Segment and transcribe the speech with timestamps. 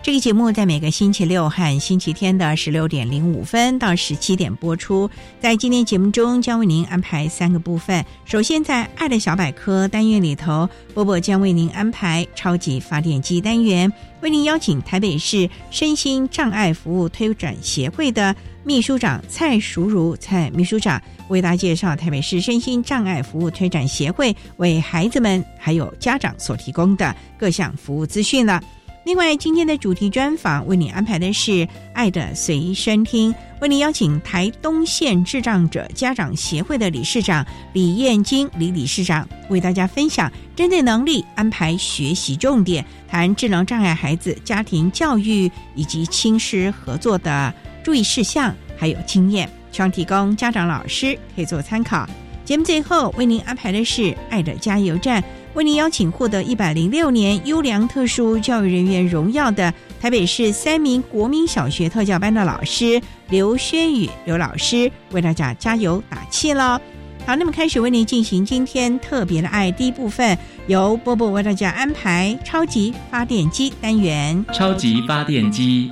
[0.00, 5.10] 这个节目在每个星期六和星期天的十六点零五分到十七点播出。
[5.38, 8.02] 在今天节目中，将为您安排三个部分。
[8.24, 28.62] 首先，在“爱的小百科”单元里头，波波将为您安排“超级发电机”单元，为您邀请台北市身心障碍服务推展协会的秘书长蔡淑如蔡秘书长为大家介绍台北市身心障碍服务推展协会为孩子们还有家长所提供的各项服务资讯了。
[29.04, 31.50] 另外，今天的主题专访为你安排的是
[31.94, 52.06] 《爱的随身听》，为你邀请台东县智障者家长协会的理事长李燕金李理事长为大家分享针对能力安排学习重点，谈智能障碍孩子家庭教育以及亲师合作的注意事项，还有经验，希望提供家长老师可以做参考。
[52.44, 55.22] 节目最后为您安排的是《爱的加油站》。
[55.54, 63.00] 为您邀请获得一百零六年优良特殊教育人员荣耀的台北市三名国民小学特教班的老师
[63.30, 66.80] 刘轩宇刘老师，为大家加油打气喽。
[67.26, 74.44] 好，那么开始为您进行今天特别的爱第一部分，由波波为大家安排超级发电机单元。
[74.52, 75.90] 超级发电机，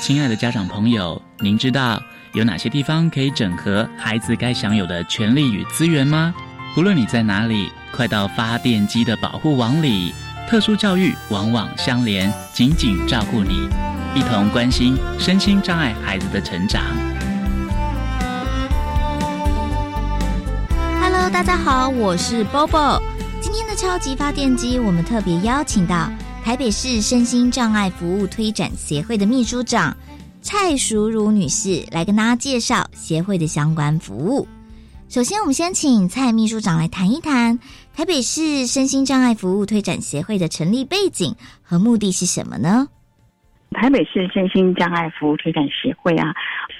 [0.00, 2.02] 亲爱的家长朋友，您知道
[2.32, 6.34] 有哪些地方可以整合孩子该享有的权利与资源吗？
[6.76, 7.70] 无论你在哪里。
[7.94, 10.14] 快到发电机的保护网里，
[10.48, 13.68] 特殊教育网网相连，紧紧照顾你，
[14.14, 16.82] 一同关心身心障碍孩子的成长。
[21.02, 22.98] Hello，大家好，我是 Bobo。
[23.42, 26.10] 今天的超级发电机，我们特别邀请到
[26.42, 29.94] 台北市身心障碍服务推展协会的秘书长
[30.40, 34.48] 蔡淑如女士来跟大家介绍协会的相关服务。
[35.08, 37.58] 首先，我们先请蔡秘书长来谈一谈
[37.94, 42.88] 台北市身心障碍服务推展协会的成立背景和目的是什么呢？
[43.72, 46.34] 台北市身心障碍服务推展协会啊，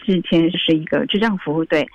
[0.04, 1.86] 之前是一个智障服务队，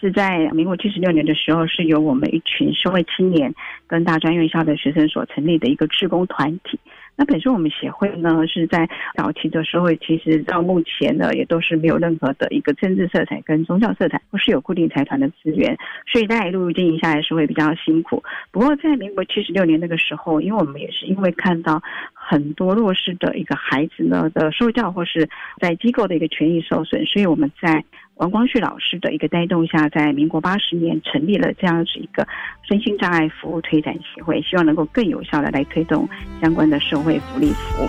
[0.00, 3.54] 是在民国七十六年的时候，是由我们一群社会青年
[3.86, 6.80] 跟大专院校的学生所成立的一个志工团体。
[7.14, 15.76] 那本身我们协会呢，是在早期的时候，其实到目前呢，也都是没有任何的一个政治色彩跟宗教色彩，不是有固定财团的资源，
[16.10, 18.22] 所以大家一路经营下来是会比较辛苦。
[18.50, 21.82] 不过在民国七十六年那个时候，因为我们也是因为看到
[22.24, 25.28] 很多弱势的一个孩子呢的受教或是
[25.60, 27.84] 在机构的一个权益受损，所以我们在。
[28.16, 32.24] 王光旭老师的一个带动下，在民国八十年成立了这样子一个
[32.62, 36.08] 身心障碍服务推展协会，希望能够更有效的来推动
[36.40, 37.88] 相关的社会福利服务。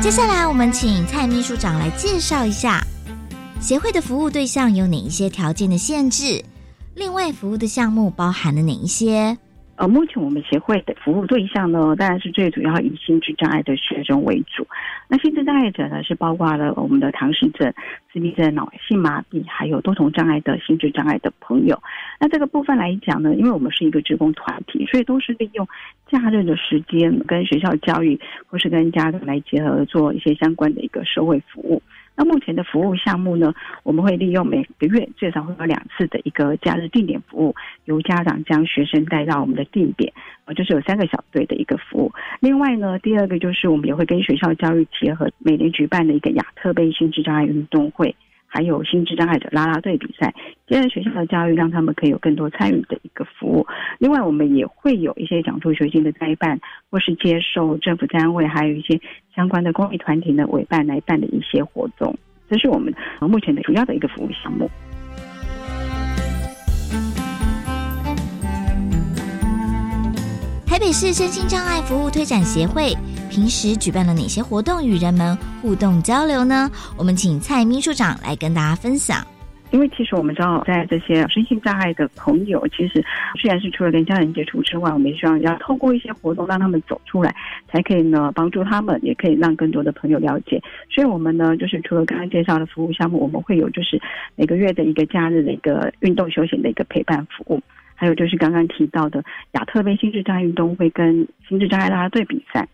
[0.00, 2.80] 接下来，我们请蔡秘书长来介绍一下
[3.60, 6.44] 协会的服务对象有哪一些条件的限制，
[6.94, 9.36] 另外服务的项目包含了哪一些？
[9.78, 14.66] 呃，目前我们协会的服务对象呢，当然是最主要以心智障碍的学生为主。
[15.06, 17.72] 那心智障碍者呢，是包括了我们的唐氏症、
[18.12, 21.80] 自闭症、脑性麻痹，还有多重障碍的心智障碍的朋友。
[22.18, 25.64] 那这个部分来讲呢，因为我们是一个职工团体，所以都是利用
[26.10, 31.80] 假日的时间，跟学校教育或是跟家长来结合，做一些相关的一个社会服务。
[32.18, 33.54] 那目前的服务项目呢，
[33.84, 37.54] 我们会利用每个月最少会有两次的一个假日定点服务，
[37.84, 40.12] 由家长将学生带到我们的定点，
[40.44, 42.12] 呃，就是有三个小队的一个服务。
[42.40, 48.16] 另外呢，第二个就是我们也会跟学校教育结合，每年举办的一个亚特杯心智障碍运动会，
[48.50, 50.34] 还有心智障碍者啦啦队比赛，
[50.66, 53.66] 接着学校的教育让他们可以有更多参与的一个服务。
[53.98, 56.58] 另外，我们也会有一些讲助学金的代办，
[56.90, 58.98] 或是接受政府单位还有一些
[59.36, 62.18] 相关的公益团体的委办来办的一些活动。
[62.48, 64.68] 这是我们目前的主要的一个服务项目。
[70.66, 72.94] 台北市身心障碍服务推展协会。
[73.28, 76.68] 平时举办了哪些活动与人们互动交流呢？
[76.96, 79.24] 我们请蔡秘书长来跟大家分享。
[79.70, 83.04] 因为其实我们知道，在这些身心障碍的朋友，其实
[83.38, 87.34] 虽然是除了跟家人接触之外，我们也希望要透过一些活动让他们走出来，
[87.70, 90.58] 才可以呢帮助他们，也可以让更多的朋友了解。
[90.90, 94.00] 所以，我们呢就是除了刚刚介绍的服务项目，我们会有就是
[94.36, 97.60] 每个月的一个假日的一个运动休闲的一个陪伴服务，
[97.94, 99.22] 还有就是刚刚提到的
[99.52, 102.66] 亚特杯心智障碍运动会跟心智障碍啦啦队比赛。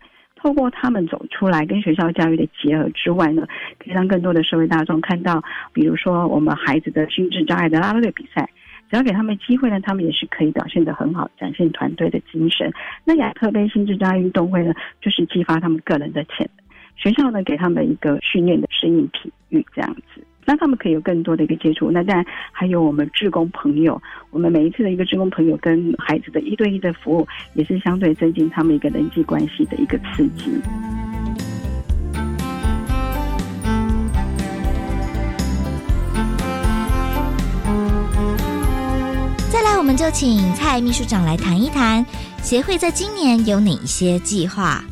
[0.45, 3.47] 透过他们走出来，跟学校教育的结合之外呢，
[3.79, 5.43] 可以让更多的社会大众看到，
[5.73, 8.47] 比如说我们孩子的心智障碍的拉拉队比赛，
[8.87, 12.71] 只要给他们机会呢，他们也是可以表现得很好，展现团队的精神。
[13.03, 14.71] 那亚特杯心智障碍运动会呢，
[15.01, 16.63] 就是激发他们个人的潜能，
[16.95, 20.23] 学校呢给他们一个训练的适应体育这样子。
[20.45, 23.99] 那他们可以有更多的一个接触，那当然还有我们志工朋友，
[24.29, 30.61] 我们每一次的一个志工朋友跟孩子的一对一的服务，也是相对增进他们一个人际关系的一个刺激。
[39.49, 42.05] 再来，我们就请蔡秘书长来谈一谈
[42.43, 44.83] 协会在今年有哪一些计划。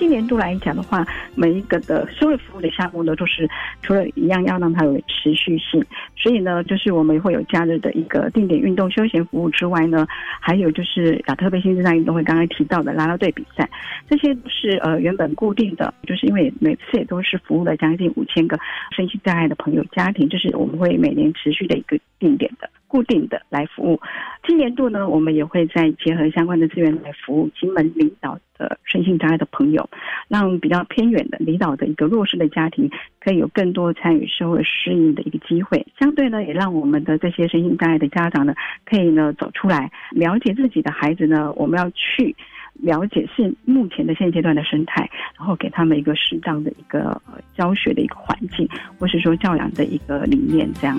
[0.00, 3.46] 今年度来讲的话，每一个的社会服务的项目呢，都是
[3.82, 5.84] 除了一样要让它有持续性，
[6.16, 10.06] 所以呢，就是我们会有假日的一个定点运动休闲服务之外呢，
[10.40, 13.68] 还有就是亚特贝新智障运动会刚刚提到的拉拉队比赛，
[14.08, 18.58] 这些是呃原本固定的，就是因为每次也都是服务了将近五千个
[18.96, 22.70] 身心障碍的朋友家庭，这是我们会每年持续的一个定点的。
[22.90, 24.00] 固定的来服务，
[24.44, 29.88] 今年度呢，我们也会再结合相关的资源来服务金门领导的身心障碍的朋友，
[30.26, 32.90] 让比较偏远的离岛的一个弱势的家庭，
[33.20, 35.86] 可以有更多参与社会适应的一个机会。
[36.00, 38.52] 相对呢，也让我们的这些身心障碍的家长呢，
[38.84, 42.34] 可以呢走出来，了解自己的孩子呢，我们要去
[42.74, 45.08] 了解是目前的现阶段的生态，
[45.38, 47.22] 然后给他们一个适当的一个
[47.54, 50.98] 教学的一个环境，或是说教养的一个理念，这样。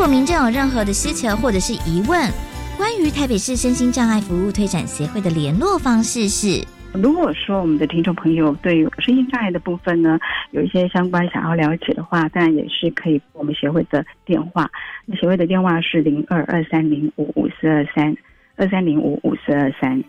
[0.00, 2.32] 果民众有任何的需求或者是疑问，
[2.78, 6.64] 关于台北市身心障碍服务推展协会的联络方式是：
[6.94, 10.18] 如果说我们的听众朋友对身心障碍的部分呢，
[10.52, 14.70] 有一些相关想要了解的话，当然也是可以我们协会的电话。
[15.04, 18.16] 那协会的电话是零二二三零五五四二三
[18.56, 20.02] 二三零五五四二三。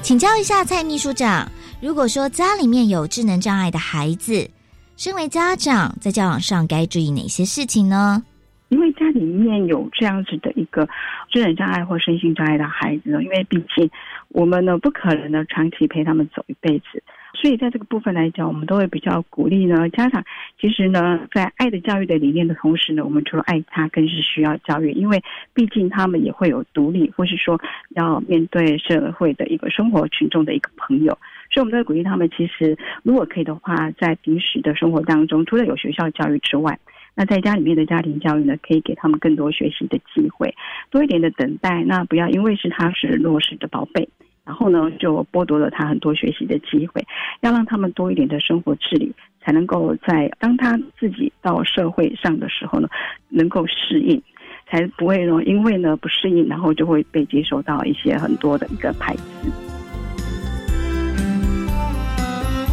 [0.00, 1.46] 请教一下蔡秘书长。
[1.82, 4.50] 如果说家里面有智能障碍的孩子，
[4.98, 8.22] 身为家长在交往上该注意哪些事情呢？
[8.68, 10.86] 因为家里面有这样子的一个
[11.30, 13.90] 智能障碍或身心障碍的孩子，因为毕竟
[14.28, 17.02] 我们呢不可能呢长期陪他们走一辈子。
[17.40, 20.22] 所以在这个部分来讲，我们都会比较鼓励呢家长。
[20.60, 25.22] 其实呢，在爱的教育的理念的同时呢，我们除了爱他，更是需要教育，因为
[25.54, 27.58] 毕竟他们也会有独立，或是说
[27.96, 31.16] 要面对社会的一个生活群众的一个朋友。
[31.50, 32.28] 所以，我们都会鼓励他们。
[32.36, 36.78] 其实，如果可以的话，在平时的生活当中，除了有学校教育之外，
[37.14, 40.54] 那在家里面的家庭教育呢，可以给他们更多学习的机会，
[40.90, 41.82] 多一点的等待。
[41.84, 44.08] 那不要因为是他是弱势的宝贝。
[44.50, 47.00] 然后呢，就剥夺了他很多学习的机会。
[47.40, 52.88] 要让他们多一点的生活自理，才能够在当他自己到社会上的时候呢，
[53.28, 54.20] 能够适应，
[54.68, 59.22] 才不会说因为呢不适应，然后就会被接受到一些很多的一个排斥。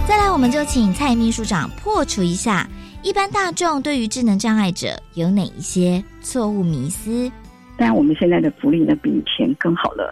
[0.07, 2.67] 再来，我们就请蔡秘书长破除一下
[3.03, 7.31] 一般大众对于智能障碍者有哪一些错误迷思。
[7.77, 10.11] 当然，我们现在的福利呢比以前更好了。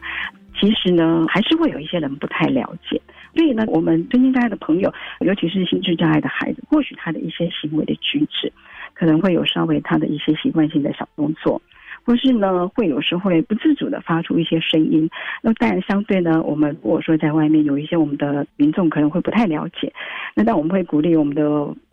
[0.60, 3.02] 其实呢，还是会有一些人不太了解，
[3.36, 8.52] 所以呢，我们身心障碍的朋友，尤其是心智障碍的孩子，或许他的一些行为的举止，
[8.94, 11.62] 可能会有稍微他的一些习惯性的小动作。
[12.06, 15.10] 或是呢，会有时候会不自主的发出一些声音。
[15.42, 19.92] 那当然，相对呢，我们如果说在外面有一些我们的民众可能会不太了解，
[20.36, 21.44] 那但我们会鼓励我们的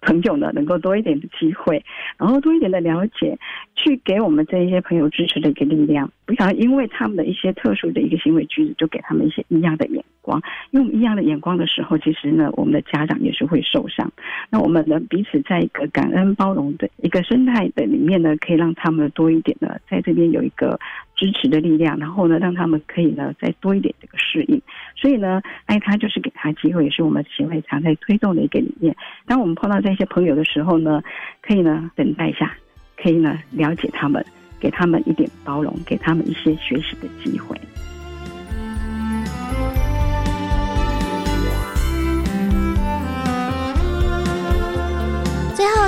[0.02, 1.82] 朋友呢，能够多一点的机会，
[2.18, 3.38] 然后多一点的了解，
[3.74, 14.10] 去给我们这一些朋友支持的一个力量，不想因为他们的一些特殊的一个行为举止，就给他们一些异样的眼光，用一样的眼光的时候，其实呢，我们的家长也是会受伤。
[14.48, 20.78] 那我们呢，彼此在一个感恩包容的一个生态的里面呢，可以让他们多一点呢，在这边有一个
[21.16, 24.60] 支持的力量，然后呢，让他们可以呢再多一点这个适应。
[24.96, 28.94] 所以呢，爱他就是给他机会，也是我们协会常在推动的一个理念。
[29.26, 31.02] 当我们碰到这些朋友的时候呢，
[31.42, 32.54] 可以呢等待一下，
[32.96, 34.24] 可以呢了解他们，
[34.60, 37.56] 给他们一点包容，给他们一些学习的机会。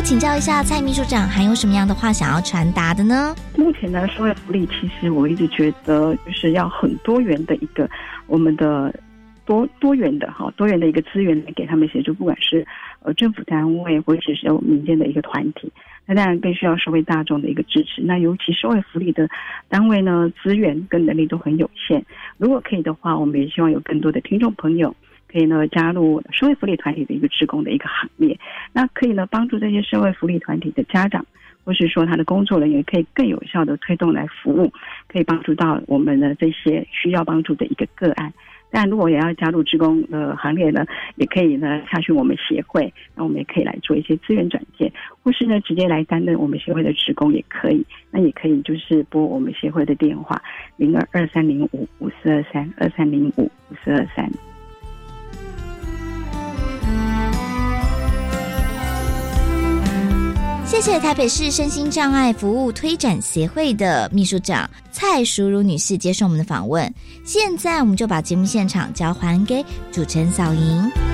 [0.05, 3.35] 请教一下蔡秘书长，还有什么样的话想要传达的呢？
[3.57, 7.89] 目前呢，社会福利其实我一直觉得就是要很多元的一个
[8.27, 8.95] 我们的
[9.47, 12.67] 多多元的哈多元的一个资源来给他们协助，不管是
[13.01, 15.73] 呃政府单位或者是民间的一个团体，
[16.05, 18.03] 那当然更需要社会大众的一个支持。
[18.03, 19.27] 那尤其社会福利的
[19.71, 22.05] 单位呢，资源跟能力都很有限。
[22.37, 24.95] 如果可以的话，我们也希望有更多的听众朋友。
[25.35, 28.39] 可以呢加入社会福利团体的一个职工的一个行列，
[28.73, 31.27] 那可以呢帮助这些社会福利团体的家长，
[31.65, 34.73] 或是说他的工作人员，可以更有效的推动来服务，
[35.09, 38.33] 可以帮助到我们的这些需要帮助的一个个案。
[38.71, 40.87] 但如果也要加入职工的行列呢，
[41.17, 47.85] 也可以呢查询我们协会，那我们也可以来做一些资源转介，或是呢直接来担任我们协会的职工也可以。
[48.13, 50.41] 那也可以就是拨我们协会的电话
[50.77, 54.31] 零二二三零五五四二三二三零五五四二三。
[60.75, 66.93] 谢谢台北市身心障碍服务推展协会的秘书长蔡淑如女士接受我们的访问。
[67.25, 71.14] 现在我们就把节目现场交还给主持人小莹。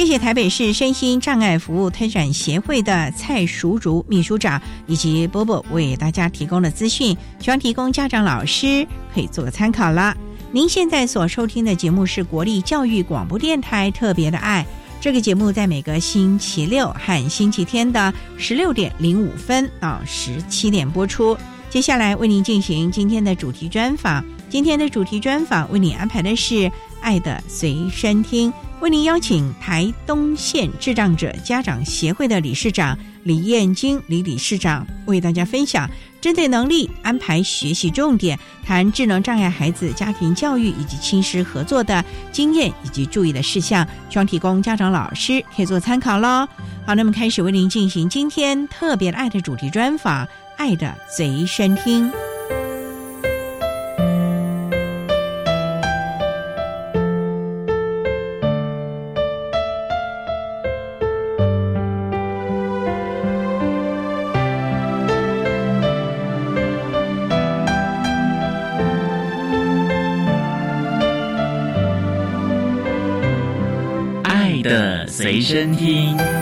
[0.00, 10.16] 谢谢台北市身心障碍服务推展协会的蔡淑竹秘书长以及波波为大家提供的资讯，希望提供家长老师可以做个参考了。
[10.52, 14.64] 您现在所收听的节目是国立教育广播电台特别的爱，
[15.02, 21.36] 这个节目在每个星期六和星期天的十六点零五分到十七点播出。
[21.68, 28.52] 接下来为您进行今天的主题专访，今天的主题专访为您安排的是爱的随身听。
[28.80, 35.86] 为您邀请台东县智障者家长协会的理事长李燕金李理事长为大家分享
[36.18, 42.02] 针对能力安排学习重点，谈智能障碍孩子家庭教育以及亲师合作的
[42.32, 46.48] 经验以及注意的事项，希望提供家长老师可以做参考喽。
[46.86, 50.26] 好，那么开始为您进行今天特别的爱的主题专访，
[50.56, 52.10] 爱的随身听。
[75.30, 76.39] 随身听。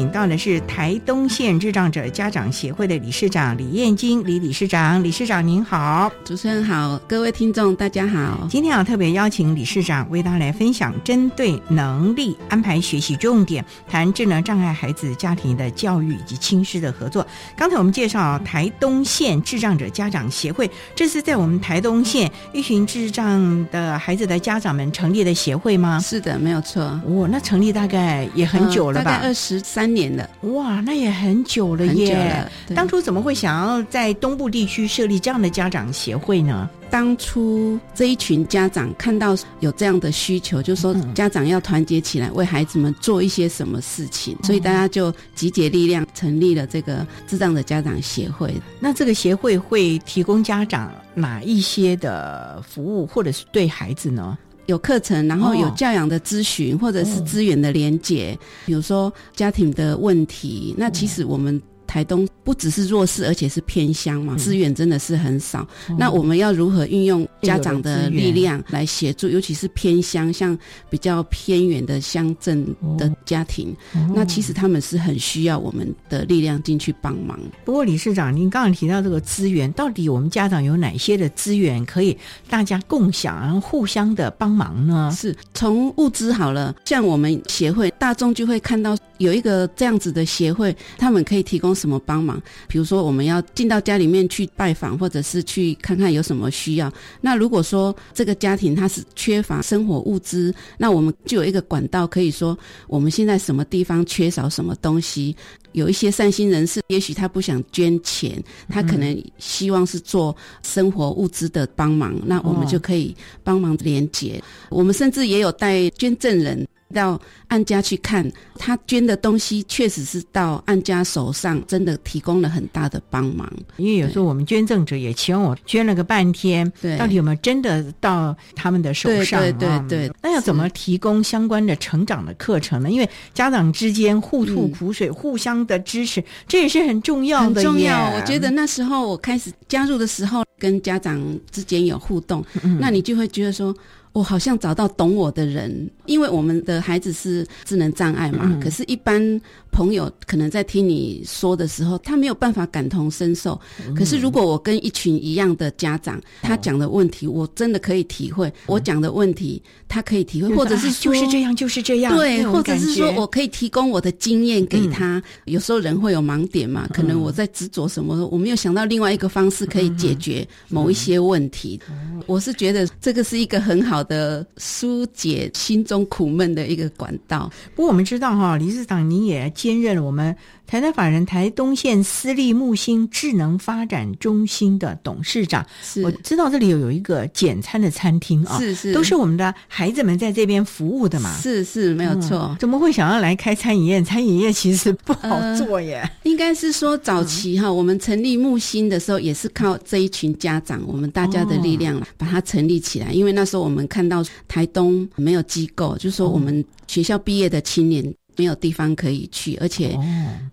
[0.00, 8.48] 请到的是台东县智障者家长协会的理事长李燕金李理事长，理事长您好，主持人好，各位听众大家好。
[8.48, 17.26] 今天啊特别邀请理事长为大家来分享针对能力安排学习重点，谈智能障碍孩子家庭的教育以及亲师的合作。
[17.54, 26.00] 刚才我们介绍台东县智障者家长协会，这是在我们台东县一群智障的孩子的家长们成立的协会吗？
[26.00, 26.82] 是的，没有错。
[27.06, 29.10] 哦，那成立大概也很久了吧？
[29.10, 29.60] 大概二十。
[29.60, 32.50] 三年了，哇，那也很久了耶！
[32.74, 36.68] 当初怎么会想要在东部地区设立这样的家长协会呢？
[36.90, 48.52] 当初这一群家长看到有这样的需求，就说家长要团结起来，为孩子们做一些什么事情，所以大家就集结力量，成立了这个智障的家长协会。
[48.80, 54.36] 那这个协会会提供家长哪一些的服务，或者是对孩子呢？
[54.70, 61.60] 有课程，然后有教养的咨询，或者是资源的连接，比如说家庭的问题，那其实我们。
[61.90, 65.66] 台东不只是弱势，而且是偏乡嘛，资源真的是很少。
[65.98, 69.28] 那我们要如何运用家长的力量来协助？
[69.28, 70.56] 尤其是偏乡，像
[70.88, 72.64] 比较偏远的乡镇
[72.96, 73.74] 的家庭，
[74.14, 77.36] 那其实他们是很需要我们的力量进去帮忙。
[77.64, 82.16] 不过，理事长，您刚刚提到这个资源，到底我们家长有哪些的资源可以
[82.48, 85.12] 大家共享，然后互相的帮忙呢？
[85.12, 92.40] 是从物资好了，像我们协会大众就会看到有一个这样子的协会，他们可以提供什么帮忙？
[92.68, 96.92] 比如说，我们要进到家里面去拜访，或者是去看看有什么需要。
[97.20, 102.56] 那如果说这个家庭他是缺乏生活物资，那我们就有一个管道，可以说
[102.86, 105.34] 我们现在什么地方缺少什么东西。
[105.72, 114.42] 有一些善心人士，也许他不想捐钱，他可能希望是做生活物资的帮忙，那我们就可以帮忙连接。
[114.68, 116.66] 我们甚至也有带捐赠人。
[116.92, 123.50] 到安家去看，他捐的东西确实是到安家手上，真的提供了很大的帮忙。
[123.76, 129.40] 因为有时候我们捐赠者也期望我捐了个半天，对，到底有没有真的到他们的手上？
[129.40, 130.12] 对对对。
[130.22, 132.90] 那要怎么提供相关的成长的课程呢？
[132.90, 137.56] 因为家长之间互吐苦水，互相的支持，这也是很重要的。
[137.56, 138.10] 很重要。
[138.14, 141.20] 我觉得那时候我开始加入的时候，跟家长
[141.50, 142.44] 之间有互动，
[142.78, 143.74] 那你就会觉得说。
[144.12, 149.40] 我好像找到懂我的人，因为我们的孩子是智能障碍嘛，可是，一般。
[149.72, 153.58] 朋友可能在听你说的时候，他没有办法感同身受。
[153.96, 162.16] 可是如果我跟一群一样的家长，他讲的问题，我真的可以体会；我讲的问题，他可以体会，或者是就是这样，就是这样。
[162.16, 165.22] 对，或者是说我可以提供我的经验给他。
[165.44, 171.80] 有时候人会有盲点嘛，可能我在执着什么，我没有想到另外一个方式可以解决某一些问题。
[172.26, 177.50] 我是觉得这个是一个很好的疏解心中苦闷的一个管道。
[177.74, 179.50] 不过我们知道哈，理事长您也。
[179.60, 180.34] 兼任了我们
[180.66, 185.66] 台南法人台东县私立木星智能发展中心的董事长，
[186.04, 192.56] 我知道这里有有一个简餐的餐厅啊，是是，都是我们的孩子们在这边服务的嘛，是是没有错。
[192.60, 194.02] 怎么会想要来开餐饮业？
[194.02, 196.08] 餐饮业其实不好做耶。
[196.22, 203.10] 应该是说早期哈，我们成立木星的时候，也是靠这一群家长，我们大家的力量把它成立起来。
[203.10, 208.14] 因为那时候我们看到台东没有机构，就是说我们学校毕业的青年。
[208.36, 209.94] 没有地方可以去，而且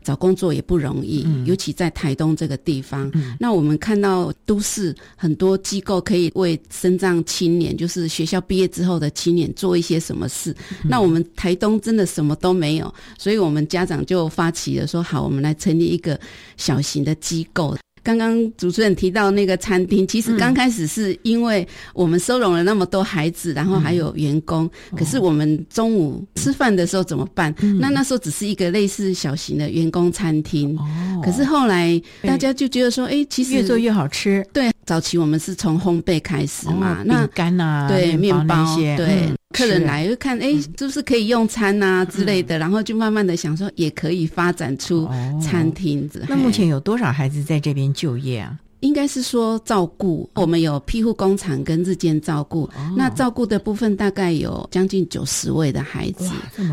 [0.04, 3.10] 找工作也不容易，尤其在台东这个地方。
[3.40, 10.54] 那我们看到都市很多机构可以为身障青年，就是学校毕业之后的青年做一些什么事。
[10.84, 16.20] 那我们台东真的什么都没有，所以我们家长就发起了说：好，我们来成立一个
[16.58, 17.78] 小型的机构。
[18.08, 27.54] 刚刚主持人提到那个餐厅，其实刚开始是因为我们收容了那么多孩子，然后还有员工，可是我们中午吃饭的时候怎么办？
[27.82, 30.80] 那那时候只是一个类似小型的员工餐厅，
[31.22, 34.42] 可是后来大家就觉得说，哎，其实越做越好吃。
[34.54, 39.37] 对，早期我们是从烘焙开始嘛，那饼干啊，对，面包对。
[39.54, 45.10] 客人来就看，哎，是不是可以用餐啊之类的，然后就慢慢的想说，也可以发展出
[45.42, 46.26] 餐厅子。
[46.30, 48.60] 那目前有多少孩子在这边就业啊？
[48.82, 52.70] 应该是说照顾，我们有庇护工厂跟日间照顾。
[52.96, 56.30] 那照顾的部分大概有将近九十位的孩子。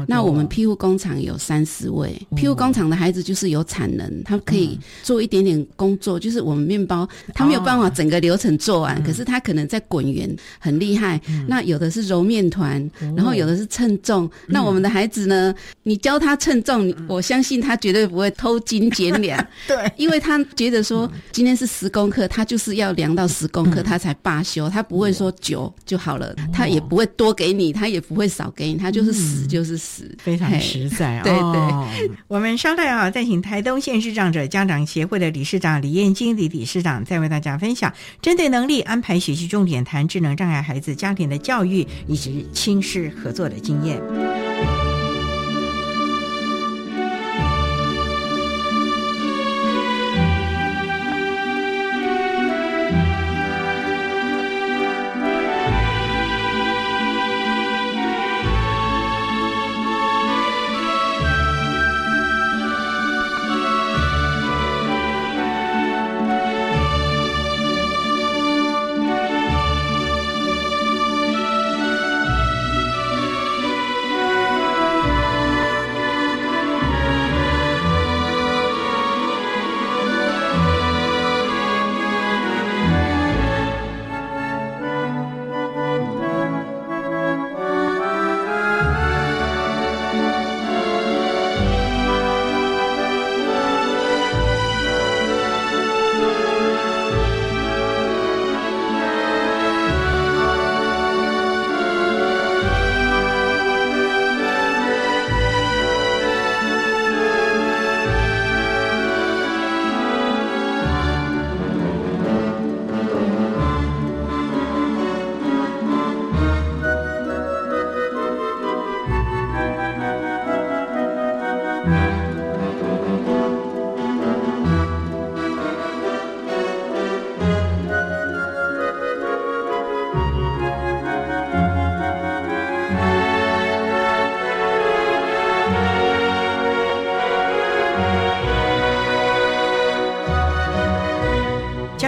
[0.07, 2.15] 那我们庇护工厂有三十位。
[2.37, 11.19] 庇护工厂的孩子就是有产能，他可以做一点点工作，就是我们面包，他没有办法整个流程做完，可是他可能在滚圆很厉害。
[11.49, 14.31] 那有的是揉面团，然后有的是称重。
[14.47, 19.43] 那我们的孩子呢，你教他称重，我相信他绝对不会偷斤减两。
[19.67, 21.91] 对，因为他觉得说今天是十。
[21.95, 24.69] 功课他就是要量到十功课，他才罢休。
[24.69, 31.21] 他不会说九就好了，他也不会多给你，他也不会少给你，他就是十就是十，非常实在。
[31.23, 44.03] 对对，我们稍待啊，再请台东县市长者家长协会的理事长李燕金李理事长再为大家分享针对能力安排学习重点，谈智能障碍孩子家庭的教育以及亲师合作的经验。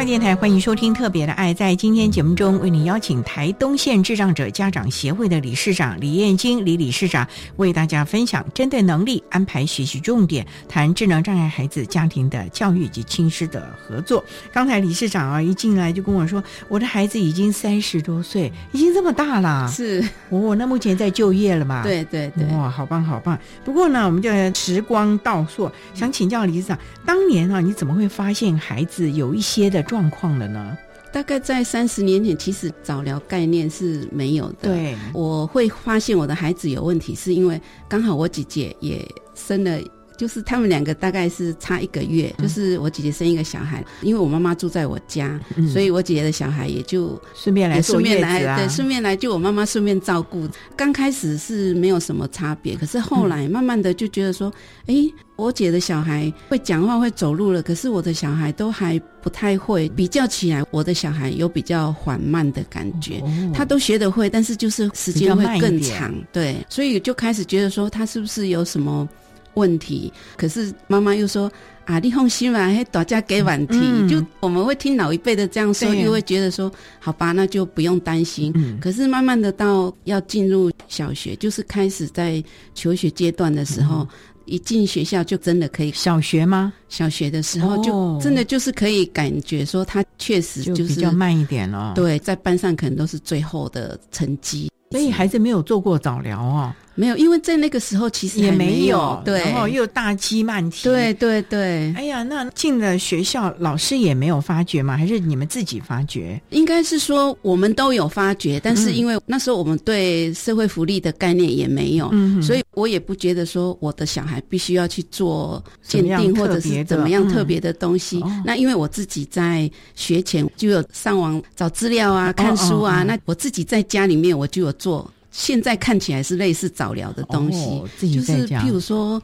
[0.07, 1.53] 电台欢迎收听《特别的爱》。
[1.57, 14.25] 在今天节目中，为您邀请台东县智障者家长协会的理事长李燕京李理事长，为大家分享针对能力安排学习重点，谈智能障碍孩子家庭的教育以及亲师的合作。
[14.53, 19.69] 刚才理事长啊一进来就跟我说，我的孩子已经三十多岁，已经这么大了。
[19.73, 21.83] 是哦，那目前在就业了嘛？
[21.83, 23.37] 对对对，哇，好棒好棒。
[23.65, 30.77] 不过呢，我们就时光倒溯，想请教理事长，当年啊，你怎么会发现孩子有一些的状况了呢？
[31.13, 34.69] 大概在三十年前，其实早疗概念是没有的。
[34.69, 39.81] 对，我会发现我的孩子有问题，是因为刚好我姐姐也生了。
[40.17, 45.41] 就是他们两个大概是差一个月，就是我姐姐生一个小孩，因为我妈妈住在我家，
[45.73, 50.49] 所以我姐姐的小孩也就顺便来顺便来，对，顺便来就我妈妈顺便照顾。
[50.77, 54.53] 刚开始是没有什么差别，可是后来慢慢的就觉得说，
[54.87, 54.95] 哎，
[55.37, 59.89] 我姐的小孩会讲话会走路了，可是我的小孩都还不太会。
[59.97, 63.23] 比较起来，我的小孩有比较缓慢的感觉，
[63.55, 66.15] 他都学得会，但是就是时间会更长。
[66.33, 69.09] 对，所以就开始觉得说，他是不是有什么？
[69.57, 71.51] 问题，可是妈妈又说
[71.85, 78.53] 啊，你放心吧，还大家给晚题，就我们会听老一辈的这样说，又会觉得说，好吧，那就不用担心。
[78.81, 82.43] 可是慢慢的到要进入小学，就是开始在
[82.75, 84.07] 求学阶段的时候，
[84.45, 86.73] 一进学校就真的可以小学吗？
[86.89, 91.93] 小学的时候就真的就是可以感觉说，他确实就是比较慢一点了。
[91.95, 94.71] 对，在班上可能都是最后的成绩。
[94.91, 96.73] 所以孩子没有做过早疗哦。
[96.97, 101.93] 没有，因为在那个时候其实也没有，对，然后又大鸡慢啼，对对对。
[101.95, 104.97] 哎呀，那进了学校，老师也没有发觉吗？
[104.97, 106.41] 还是你们自己发觉？
[106.51, 112.11] 应该是说我们都有发觉，但是因为那时候我们对社会福利的概念也没有，
[112.43, 118.23] 所以我也不觉得说我的小孩必须要去做鉴定或者是怎么样特别的东西。
[118.45, 125.11] 那因为我自己在学前就有上网找资料啊、看书啊，那我自己在家里面我就有做。
[125.39, 129.23] 现在看起来是类似早疗的东西，就是譬如说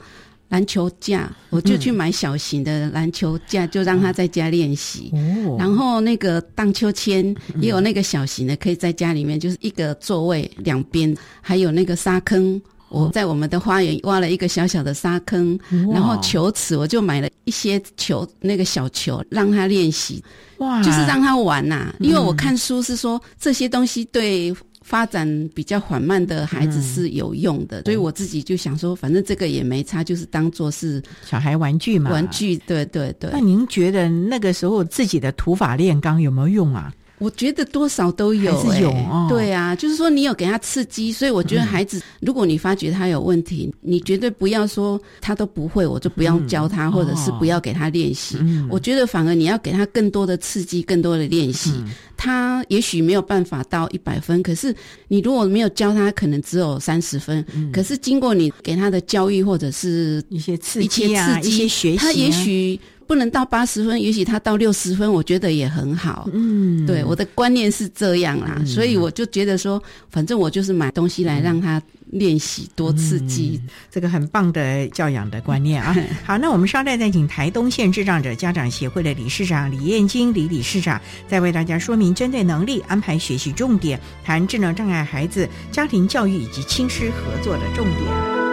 [0.51, 5.11] 篮球架，我就去买小型的篮球架，就让他在家练习。
[5.59, 12.61] 然后那个荡秋千也有那个小型的，可以在家里面，就是一个座位两边，还有那个沙坑。
[12.91, 15.59] 我在我们的花园挖了一个小小的沙坑，
[15.91, 20.23] 然后球池我就买了一些球，那个小球让他练习，
[20.59, 21.95] 哇，就是让他玩呐。
[22.01, 24.55] 因为我看书是说这些东西对。
[24.83, 32.11] 发展比较缓慢的孩子是有用的，所以我自己就想说，反正这个也没差，就是当做是小孩玩具嘛。
[32.11, 33.31] 玩具，对对对。
[33.33, 36.93] 那您觉得那个时候自己的土法炼钢有没有用啊？
[37.23, 38.93] 我觉得多少都有，有
[39.29, 48.37] 对啊，就是说你有给他刺激，所以我觉得孩子，如果你发觉他有问题，你绝对不要说他都不会，我就不要教他，或者是不要给他练习。
[48.69, 51.73] 我觉得反而你要给他更多的刺激，更多的练习。
[52.17, 54.75] 他也许没有办法到一百分，可是
[55.09, 57.45] 你如果没有教他，可能只有三十分。
[57.73, 62.81] 可是经过你给他的教育，或者是一些刺激啊，一些学习，他也许。
[63.13, 66.31] 不能到八十分，也许他到六十分，我觉得也很好。
[66.33, 71.81] 嗯，对，我的观念是这样啦，所以我就觉得说，反正我就是买东西来让他
[72.13, 75.95] 练习，多刺激，这个很棒的教养的观念啊。
[76.25, 80.99] 好，那我们稍待再请台东县智障者家长协会的理事长李燕京李理事长，
[81.29, 88.52] 再为大家说明针对能力安排学习重点，谈智能障碍孩子家庭教育以及亲师合作的重点。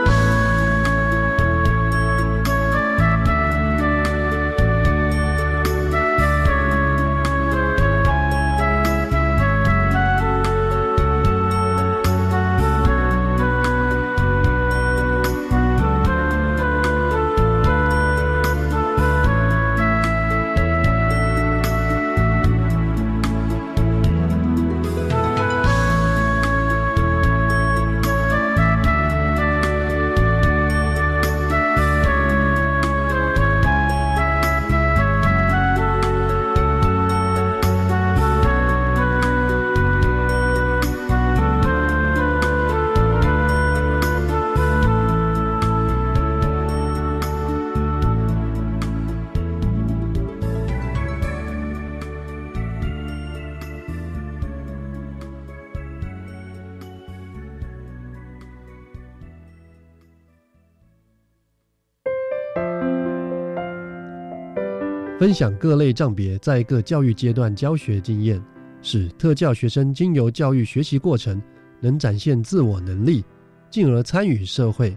[65.20, 68.42] 分享各类障别在各教育阶段教学经验，
[68.82, 71.42] 使特教学生经由教育学习过程
[71.82, 73.22] 能展现自我能力，
[73.70, 74.96] 进而参与社会，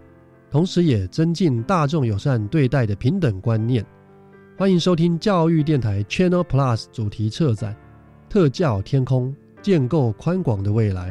[0.48, 3.84] 同时也增进大众友善对待的平等观念。
[4.56, 7.74] 欢迎收听教育电台 Channel Plus 主题策展
[8.32, 11.10] 《特教天空，建构宽广的未来》。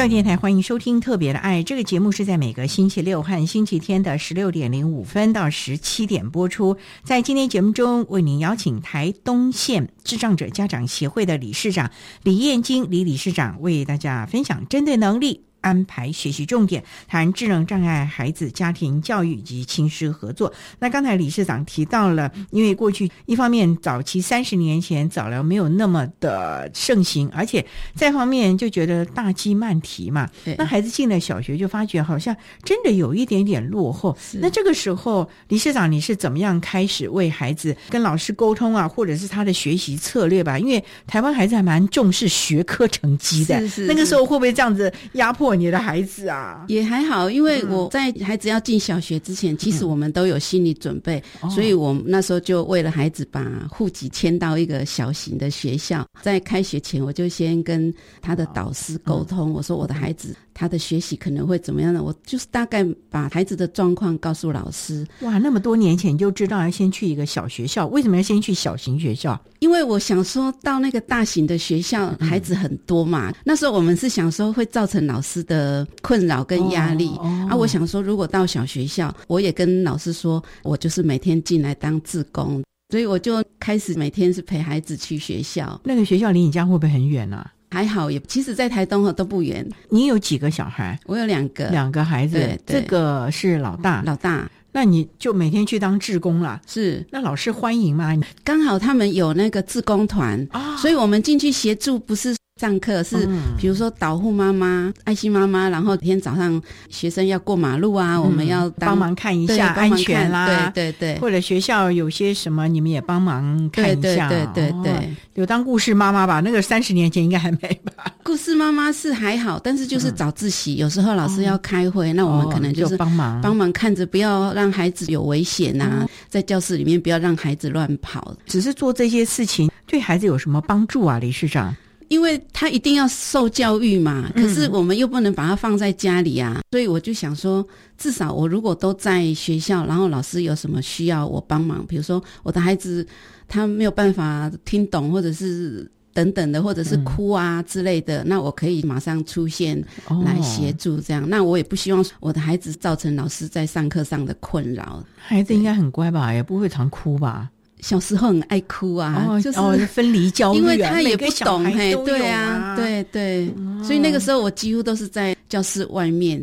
[0.00, 6.78] 教育电台欢迎收听《特别的爱》这个节目，是在每个星期六和星期天的十六点零五分到十七点播出。
[7.04, 11.90] 在今天节目中，为您邀请台东县智障者家长协会的理事长
[12.22, 15.49] 李燕金李理事长为大家分享针对能力。
[15.60, 20.52] 安排学习重点，谈智能障碍孩子家庭教育以及亲师合作。
[20.78, 30.28] 那刚才理事长提到了，因为过去一方面早期三十年前早疗没有那么的盛行，而且再方面就觉得大鸡慢提嘛。
[30.56, 34.16] 那孩子进了小学就发觉好像真的有一点点落后。
[34.34, 40.58] 那这个时候，理事长你是怎么样开始为孩子跟老师沟通啊，或者是他的学习策略吧？
[40.58, 45.49] 因为台湾孩子还蛮重视学科成绩的，是是那个时候会不会这样子压迫？
[45.54, 56.06] 你的孩子啊，也还好，因为我在孩子要进小学之前，其实我们都有心理准备，所以我那时候就为了孩子把户籍迁到一个小型的学校。
[56.22, 62.02] 在开学前，我就先跟他的导师沟通，我说我的孩子他的学习可能会怎么样呢？
[62.02, 65.06] 我就是大概把孩子的状况告诉老师。
[65.22, 69.40] 哇，那么多年前就知道要先去一个小学校，为什么要先去小型学校？
[69.60, 73.32] 因为我想说到那个大型的学校，孩子很多嘛。
[73.42, 77.16] 那时候我们是想说会造成老师的困扰跟压力
[77.48, 77.56] 啊。
[77.56, 85.80] 我想说，如果到小学校，我也跟老师说，我就是每天进来当志工，所以我就开始每天是陪孩子去学校。
[85.84, 87.46] 那个学校离你家会不会很远呢？
[87.70, 89.66] 还好，也其实，在台东都不远。
[89.90, 90.98] 你有几个小孩？
[91.06, 92.34] 我有两个，两个孩子。
[92.34, 94.50] 对，这个是老大，老大。
[94.72, 97.04] 那你就每天去当志工了，是？
[97.10, 98.16] 那老师欢迎吗？
[98.44, 102.36] 刚好他们有那个志工团哦，所以我们进去协助，不是。
[102.60, 103.26] 上课是，
[103.58, 116.40] 比如说导护妈妈、爱心妈妈，然后天早上学生要过马路啊，我们要帮忙看一下安全啦，对对对，或者学校有些什么，你们也帮忙看一下，对对对对，有当故事妈妈吧？
[116.40, 117.58] 那个三十年前应该还没
[117.96, 118.12] 吧？
[118.22, 123.40] 故事妈妈是还好，但是就是早自习，有时候老师要开会，那我们可能就是帮忙。
[123.40, 131.74] 帮忙看着，不要让孩子有危险呐，在教室里面不要让孩子乱跑，只是做这些事情对孩子有什么帮助啊，理事长？
[132.10, 137.64] 因为他一定要受教育嘛，可是我们又不能把他放在家里啊，所以我就想说，
[137.96, 143.06] 至少我如果都在学校，然后老师有什么需要我帮忙，比如说我的孩子
[143.46, 149.80] 他没有办法听懂，或者是等等的，或者是哭啊之类的，那我可以马上出现
[150.24, 155.00] 来协助，这样，那我也不希望我的孩子造成老师在上课上的困扰。
[155.16, 157.48] 孩子应该很乖吧，也不会常哭吧。
[157.82, 166.40] 小时候很爱哭啊，哦就是、哦分离焦虑啊因为他也不懂，嘿，对啊对对，所以那个时候我几乎都是在教室外面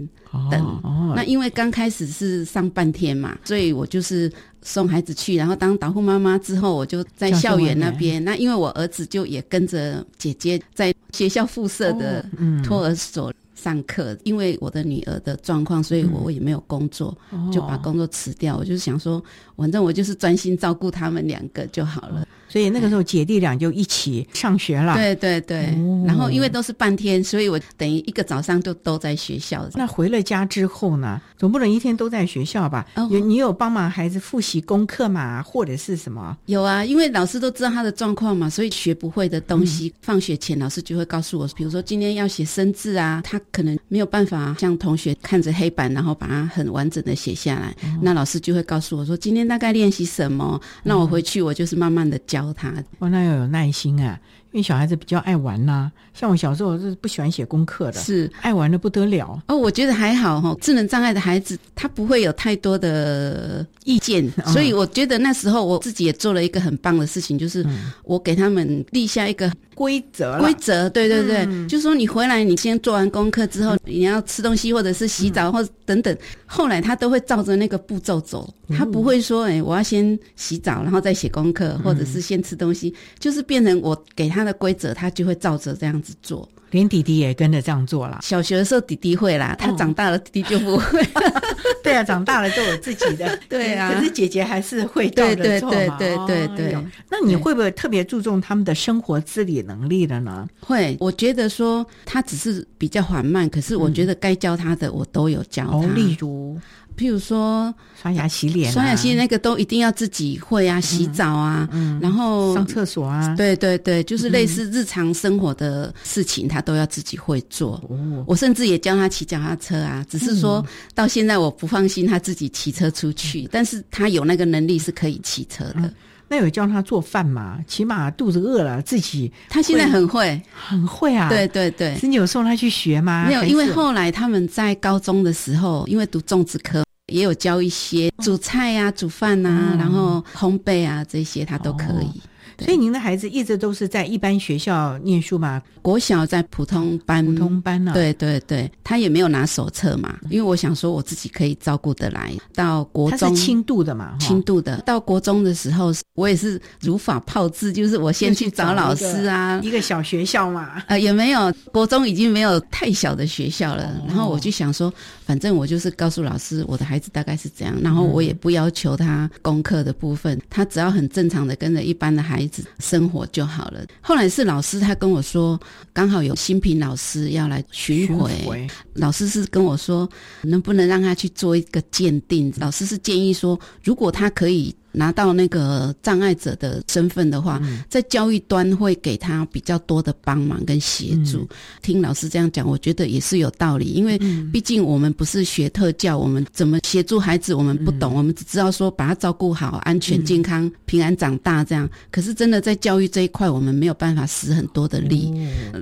[0.52, 0.62] 等。
[0.84, 8.24] 哦那因为刚开始是上半天嘛，所以我就是送孩子去，然后当导护妈妈之后，我就在校园那边。
[8.24, 13.34] 那因为我儿子就也跟着姐姐在学校附设的嗯托儿所。
[13.60, 18.56] 上课，因为我的女儿的状况，所以我我也没有工作，哦就把工作辞掉。
[18.56, 19.22] 我就是想说，
[19.58, 22.26] 反正我就是专心照顾他们两个就好了。
[22.50, 24.96] 所以那个时候姐弟俩就一起上学了。
[24.96, 29.68] 对对对，哦然后因为都是半天，所以我等于一个早上就都在学校。
[29.74, 32.88] 那回了家之后呢，总不能一天都在学校吧？
[32.96, 36.38] 哦有你有帮忙孩子复习功课嘛，或者是什么？
[36.46, 52.74] 有啊，因为老师都知道他的状况嘛，所以学不会的东西，放学前老师就会告诉我，比如说今天要写生字啊，他可能没有办法像同学看着黑板，然后把它很完整的写下来，那老师就会告诉我说今天大概练习什么，那我回去我就是慢慢的教他。
[53.00, 54.20] 哇，那要有耐心啊，
[54.52, 58.32] 因为小孩子比较爱玩呐、像我小时候是不喜欢写功课的，是。
[58.42, 59.42] 爱玩的不得了。
[59.48, 64.54] 哦，我觉得还好哈、智能障碍的孩子他不会有太多的意见， 嗯。
[64.54, 67.66] 所以我觉得那时候我自己也做了一个很棒的事情，就是
[68.04, 71.68] 我给他们立下一个规则规则，对对对，嗯。
[71.68, 86.48] 就说你回来，你先做完功课之后，你要吃东西或者是洗澡或者等等，后来他都会照着那个步骤走，他不会说，哎、我要先洗澡然后再写功课，或者是先吃东西，就是变成我给他的规则，他就会照着这样子做。
[86.72, 88.20] 连弟弟也跟着这样做了。
[88.22, 91.02] 小学的时候弟弟会啦，他长大了弟弟就不会。
[91.82, 93.40] 对啊，长大了都有自己的。
[93.48, 95.98] 对啊可是姐姐还是会照着做嘛。
[95.98, 96.76] 对对对
[97.10, 100.46] 那你会不会特别注重他们的生活自理能力了呢？
[100.60, 105.78] 会，我觉得说他只是比较缓慢，可是我觉得该教他的我都有教他。
[105.78, 106.60] 哦，例如
[106.98, 111.70] 譬如说刷牙洗脸啊、刷牙洗脸那个都一定要自己会啊，洗澡啊，
[112.02, 117.76] 然后上厕所啊，对对对，就是类似日常生活的事情，他都要自己会做。
[117.88, 118.24] 哦。
[118.26, 125.94] 我甚至也教他骑脚踏车啊，只是说到现在我不放心他自己骑车出去，但是他有那个能力是可以骑车的。
[126.30, 127.58] 那有教他做饭嘛？
[127.70, 131.30] 起码肚子饿了自己，他现在很会，很会啊。
[131.30, 133.28] 对对对，是你有送他去学吗？
[133.30, 139.78] 没有，因为后来他们在高中的时候，因为读种植科，也有教一些煮菜啊、煮饭啊，嗯。
[139.78, 142.22] 然后烘焙啊这些，他都可以。
[142.66, 145.62] 所以您的孩子一直都是在一般学校念书嘛？
[145.82, 152.34] 国小在普通班，普通班呢、对对对，他也没有拿手册嘛，因为我想说我自己可以照顾得来。
[152.54, 154.78] 到国中他是轻度的嘛，哈轻度的。
[154.82, 160.84] 到国中的时候，我也是如法炮制，就是我先去找老师啊，一个小学校嘛。
[160.88, 164.02] 呃，也没有，国中已经没有太小的学校了。
[164.08, 164.94] 然后我就想说，
[165.26, 173.86] 反正我就是告诉老师，我的孩子大概是这样，然后我也不要求他功课的部分，他只要很正常的跟着一般的孩子生活就好了。
[174.02, 175.60] 后来是老师他跟我说，
[175.94, 180.10] 刚好有新平老师要来巡回，巡回老师是跟我说，
[180.42, 182.54] 能不能让他去做一个鉴定？
[182.58, 184.76] 老师是建议说，如果他可以。
[184.98, 191.48] 拿到那个障碍者的身份的话，在教育端会给他比较多的帮忙跟协助。
[191.82, 194.18] 听老师这样讲，我觉得也是有道理，因为
[194.52, 201.88] 毕竟我们不是学特教，我们怎么协助孩子，我们不懂，我们只知道说把他照顾好，安全、健康、平安长大这样。
[202.12, 205.32] 可是真的在教育这一块，我们没有办法使很多的力。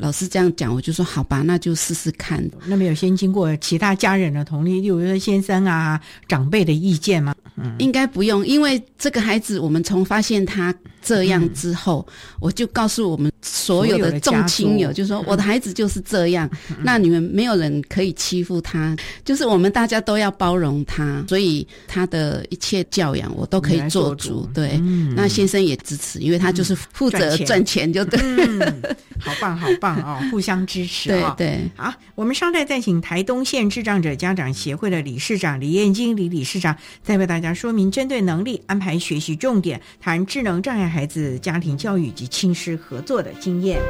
[0.01, 2.43] 老师这样讲，我就说好吧，那就试试看。
[2.65, 7.33] 那么有先经过其他家人的同意，例如说先生啊、长辈的意见吗？
[7.79, 10.73] 应该不用，因为这个孩子，我们从发现他
[11.05, 12.05] 这样之后，
[12.39, 16.49] 我就告诉我们所有的众亲友，就说我的孩子就是这样，
[16.81, 24.49] 那你们没有人可以欺负他，就是我们大家都要包容他，所以他的一切教养我都可以做主。
[24.53, 24.81] 对，
[25.15, 28.19] 那先生也支持，因为他就是负责赚钱，就对。
[29.19, 31.69] 好棒，好棒哦，互相支持 对对。
[31.75, 43.81] 好，我们稍待再请台东县智障者家长协会的理事长李燕金李理事长，再为大家说明针对能力安排学习重点，谈智能障碍孩子家庭教育及亲师合作的经验。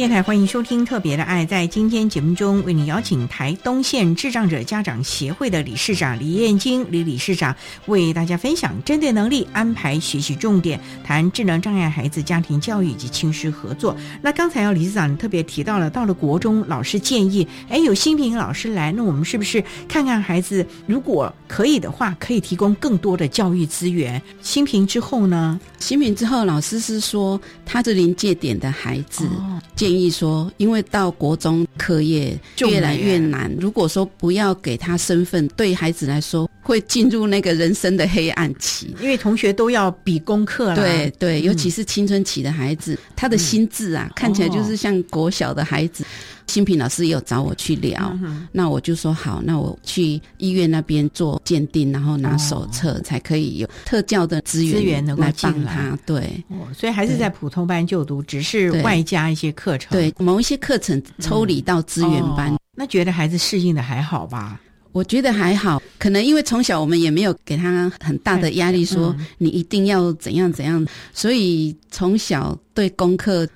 [0.00, 1.44] 电台欢迎收听《特别的爱》。
[1.46, 13.94] 在今天节目中，为你邀请台东县智障者家长协会的理事长李燕京李理事长，为大家分享针对能力安排学习重点，谈智能障碍孩子家庭教育以及亲师合作。
[14.22, 24.22] 那刚才要理事长特别提到了，到了国中，老师建议，哎，有新平老师来，那我们是不是看看孩子，如果可以的话，可以提供更多的教育资源？
[24.40, 25.60] 新平之后呢？
[25.78, 29.28] 新平之后，老师是说，他是临界点的孩子。
[29.76, 38.94] 建议说，因为到国中课业越来越难，如果说不要给他身份，对孩子来说会进入那个人生的黑暗期。
[39.00, 46.04] 因为同学都要比功课啦，对对，尤其是青春期的孩子，他的心智啊，看起来就是像国小的孩子。
[46.50, 48.12] 新平老师也有找我去聊，
[48.50, 55.96] 那我就说好，那我去医院那边做鉴定，然后拿手册，才可以有特教的资源资源能够帮他。
[56.04, 56.44] 对，
[56.76, 62.52] 所以还是在普通班就读，只是外加一些课程，对某一些课程抽离到资源班。
[62.76, 64.60] 那觉得孩子适应的还好吧？
[64.90, 70.84] 我觉得还好，可能因为从小我们也没有给他很大的压力，说你一定要怎样怎样，
[71.14, 73.46] 所以从小对功课。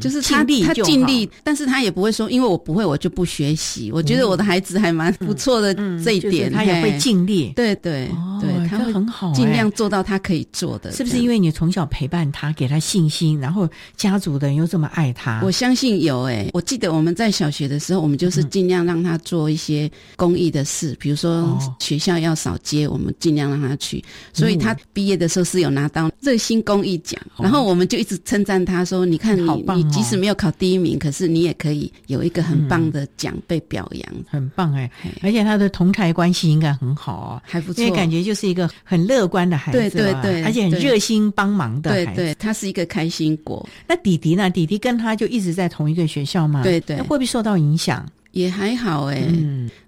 [0.00, 3.90] 就是他，他尽力，但是他也不会说，因为我不会，我就不学习。
[3.92, 5.74] 我觉得我的孩子还蛮不错的
[6.04, 7.52] 这一点，他也会尽力。
[7.56, 8.08] 对对
[8.40, 10.92] 对，他很好，尽量做到他可以做的。
[10.92, 15.40] 是不是因为你从小陪伴他，给他信心，然后家族的人又这么爱他？
[15.42, 16.48] 我相信有诶。
[16.52, 24.02] 我记得我们在小学的时候，我们就是尽量让他做一些公益的事，比如说学校要扫街，我们尽量让他去。
[24.32, 29.42] 所以他毕业的时候是有拿到热心公益奖，然后我们就一直称赞他说：“你看你。”
[29.74, 34.90] 你即使没有考第一名，可是你也可以有一个很棒的奖被表扬，很棒哎！
[35.22, 43.66] 而且他的同台关系应该很好哦，还不错，因为感觉就是一个很乐观的孩子，对对对，而且很热心帮忙的孩子，对，他是一个开心果。
[43.86, 44.50] 那弟弟呢？
[44.50, 46.62] 弟弟跟他就一直在同一个学校嘛？
[46.62, 48.06] 对对，会不会受到影响？
[48.32, 49.30] 也还好哎，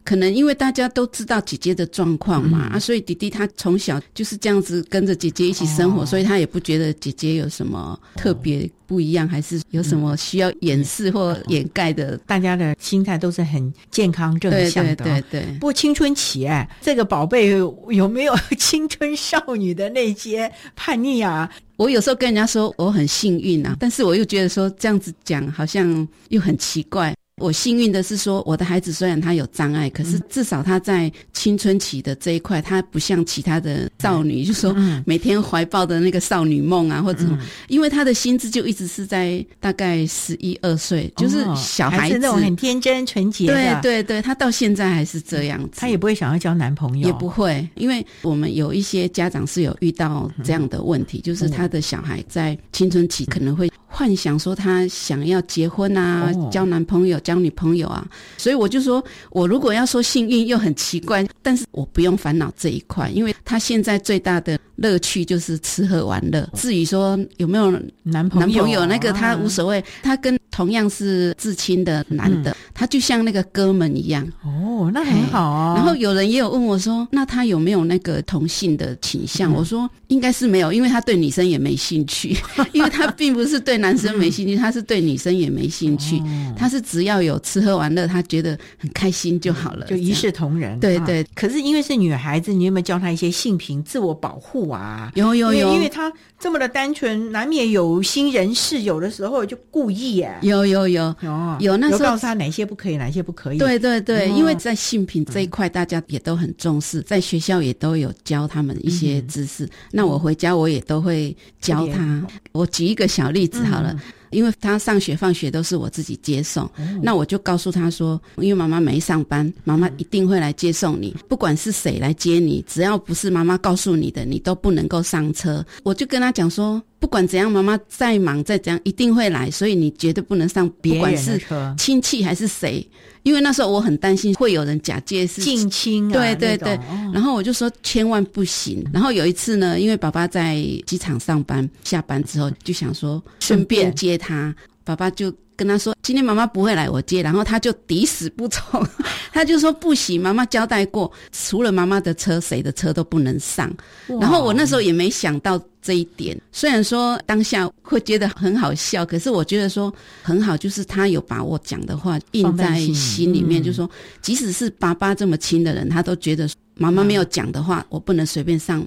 [0.04, 12.18] 可能因为大家都知道姐姐的状况嘛，啊，所以弟弟他从小就是这样子跟着姐姐一起生活，所以他也不觉得姐姐有什么特别不一样，还是有什么需要掩饰或掩盖的。
[12.26, 14.94] 大家的心态都是很健康正向的。
[14.96, 15.52] 对对对。
[15.54, 17.48] 不过青春期哎，这个宝贝
[17.88, 21.50] 有没有青春少女的那些叛逆啊？
[21.76, 27.14] 我有时候跟人家说我很幸运啊，但是我又觉得说这样子讲好像又很奇怪。
[27.38, 34.72] 我幸运的是说，我的孩子虽然他有障碍，可是至少他在青春期的这一块，他不像其他的少女，就说
[35.04, 42.18] 每天怀抱的那个少女梦啊，或者什么因为他的心智就一直是在大概十一二岁，就是小孩子。
[42.18, 43.46] 那种很天真纯洁。
[43.46, 53.68] 对对对，他到现在还是这样子，他也不会想要交男朋友，也不会，因为我们有一些家长是有遇到这样的问题，就是他的小孩在青春期可能会。
[53.86, 58.06] 幻想说他想要结婚啊，交男朋友、交女朋友啊，
[58.36, 66.48] 所以我就说，我如果要说幸运又很奇怪，但是我不用烦恼这一块，因为他现在最大的乐趣就是吃喝玩乐。
[66.54, 67.70] 至于说有没有
[68.02, 74.26] 男朋友，男朋友那个他无所谓，他跟同样是至亲的男的，他就像那个哥们一样。
[74.42, 75.74] 哦，那很好啊。
[75.76, 79.52] 然后有人也有问我说，那他有没有那个同性的倾向？
[79.52, 82.36] 我说应该是没有，因为他对女生也没兴趣，
[82.72, 83.74] 因为他并不是对。
[83.84, 86.22] 男生没兴趣， 他是对女生也没兴趣，
[86.56, 90.78] 他是只要有吃喝玩乐，他觉得很开心就好了，就一视同仁。
[90.78, 95.10] 对对，可是因为是女孩子，你有没有教她一些性平、自我保护啊？
[95.16, 100.32] 有有有，因为她这么的单纯，难免有心人士，有的时候就故意耶。
[100.42, 103.58] 有有有有有，那时候告诉她哪些不可以，哪些不可以。
[103.58, 109.68] 对对对，因为在性平这一块，大家也都很重视，在学校也都有教他们一些知识。
[109.90, 112.24] 那我回家我也都会教他。
[112.52, 113.64] 我举一个小例子。
[113.64, 113.96] 好了，
[114.34, 116.68] 因为他上学放学都是我自己接送，
[117.00, 125.64] 那我就告诉他说，因为妈妈没上班，妈妈一定会来接送你，不管是谁来接你，只要不是妈妈告诉你的，你都不能够上车。
[125.82, 131.38] 我就跟他讲说，不管怎样，妈妈再忙再怎样，一定会来，所以你绝对不能上，不管是
[131.76, 132.88] 亲戚还是谁。
[133.24, 136.80] 因为那时候我很担心会有人假借是近亲，对对对，
[137.12, 138.82] 然后我就说千万不行。
[138.90, 145.34] 然后有一次呢，因为爸爸在机场上班，下班之后就想说顺便接他，爸爸就。
[145.56, 148.84] 跟他说，今天妈妈不会来我接，然后他就抵死不从，
[149.32, 153.72] 他就说不行，妈妈交代过，除了妈妈的车，谁的车都不能上。
[154.20, 163.88] 然后我那时候也没想到这一点，虽然说当下会觉得很好笑，可是我觉得说很好，就是他有把我讲的话印在心里面，就说
[164.20, 168.84] 即使是爸爸这么亲的人，他都觉得妈妈没有讲的话，我不能随便上。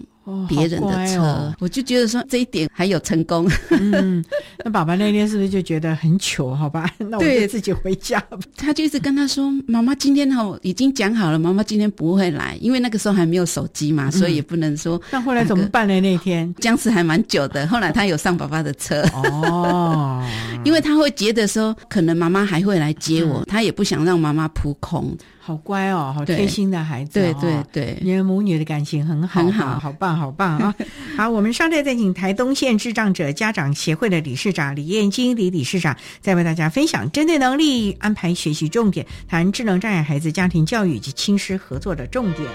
[0.48, 3.50] 别人的车，哦我就觉得说这一点还有成功。
[3.70, 4.24] 嗯，
[4.64, 6.56] 那爸爸那天是不是就觉得很糗？
[6.56, 8.38] 好吧， 那我就自己回家吧。
[8.56, 15.02] 他就一直跟他说：“妈妈今天哈已经讲好了，妈妈今天不会来，因为那个时候还没有手机嘛，所以也不能说。
[15.12, 16.00] 那后来怎么办呢？
[16.02, 20.24] 那天僵持还蛮久的，后来他有上爸爸的车哦，
[20.64, 25.16] 因为他会觉得说，可能妈妈还会来接我，他也不想让妈妈扑空。
[25.48, 30.76] 好乖哦，好贴心的孩子、对哦，对对你们母女的感情很好，很好好棒，好棒啊！
[31.16, 42.46] 好，我们稍待再请台东县智障者家长协会的理事长李燕金李理事长，再为大家分享针对能力安排学习重点，谈智能障碍孩子家庭教育及亲师合作的重点。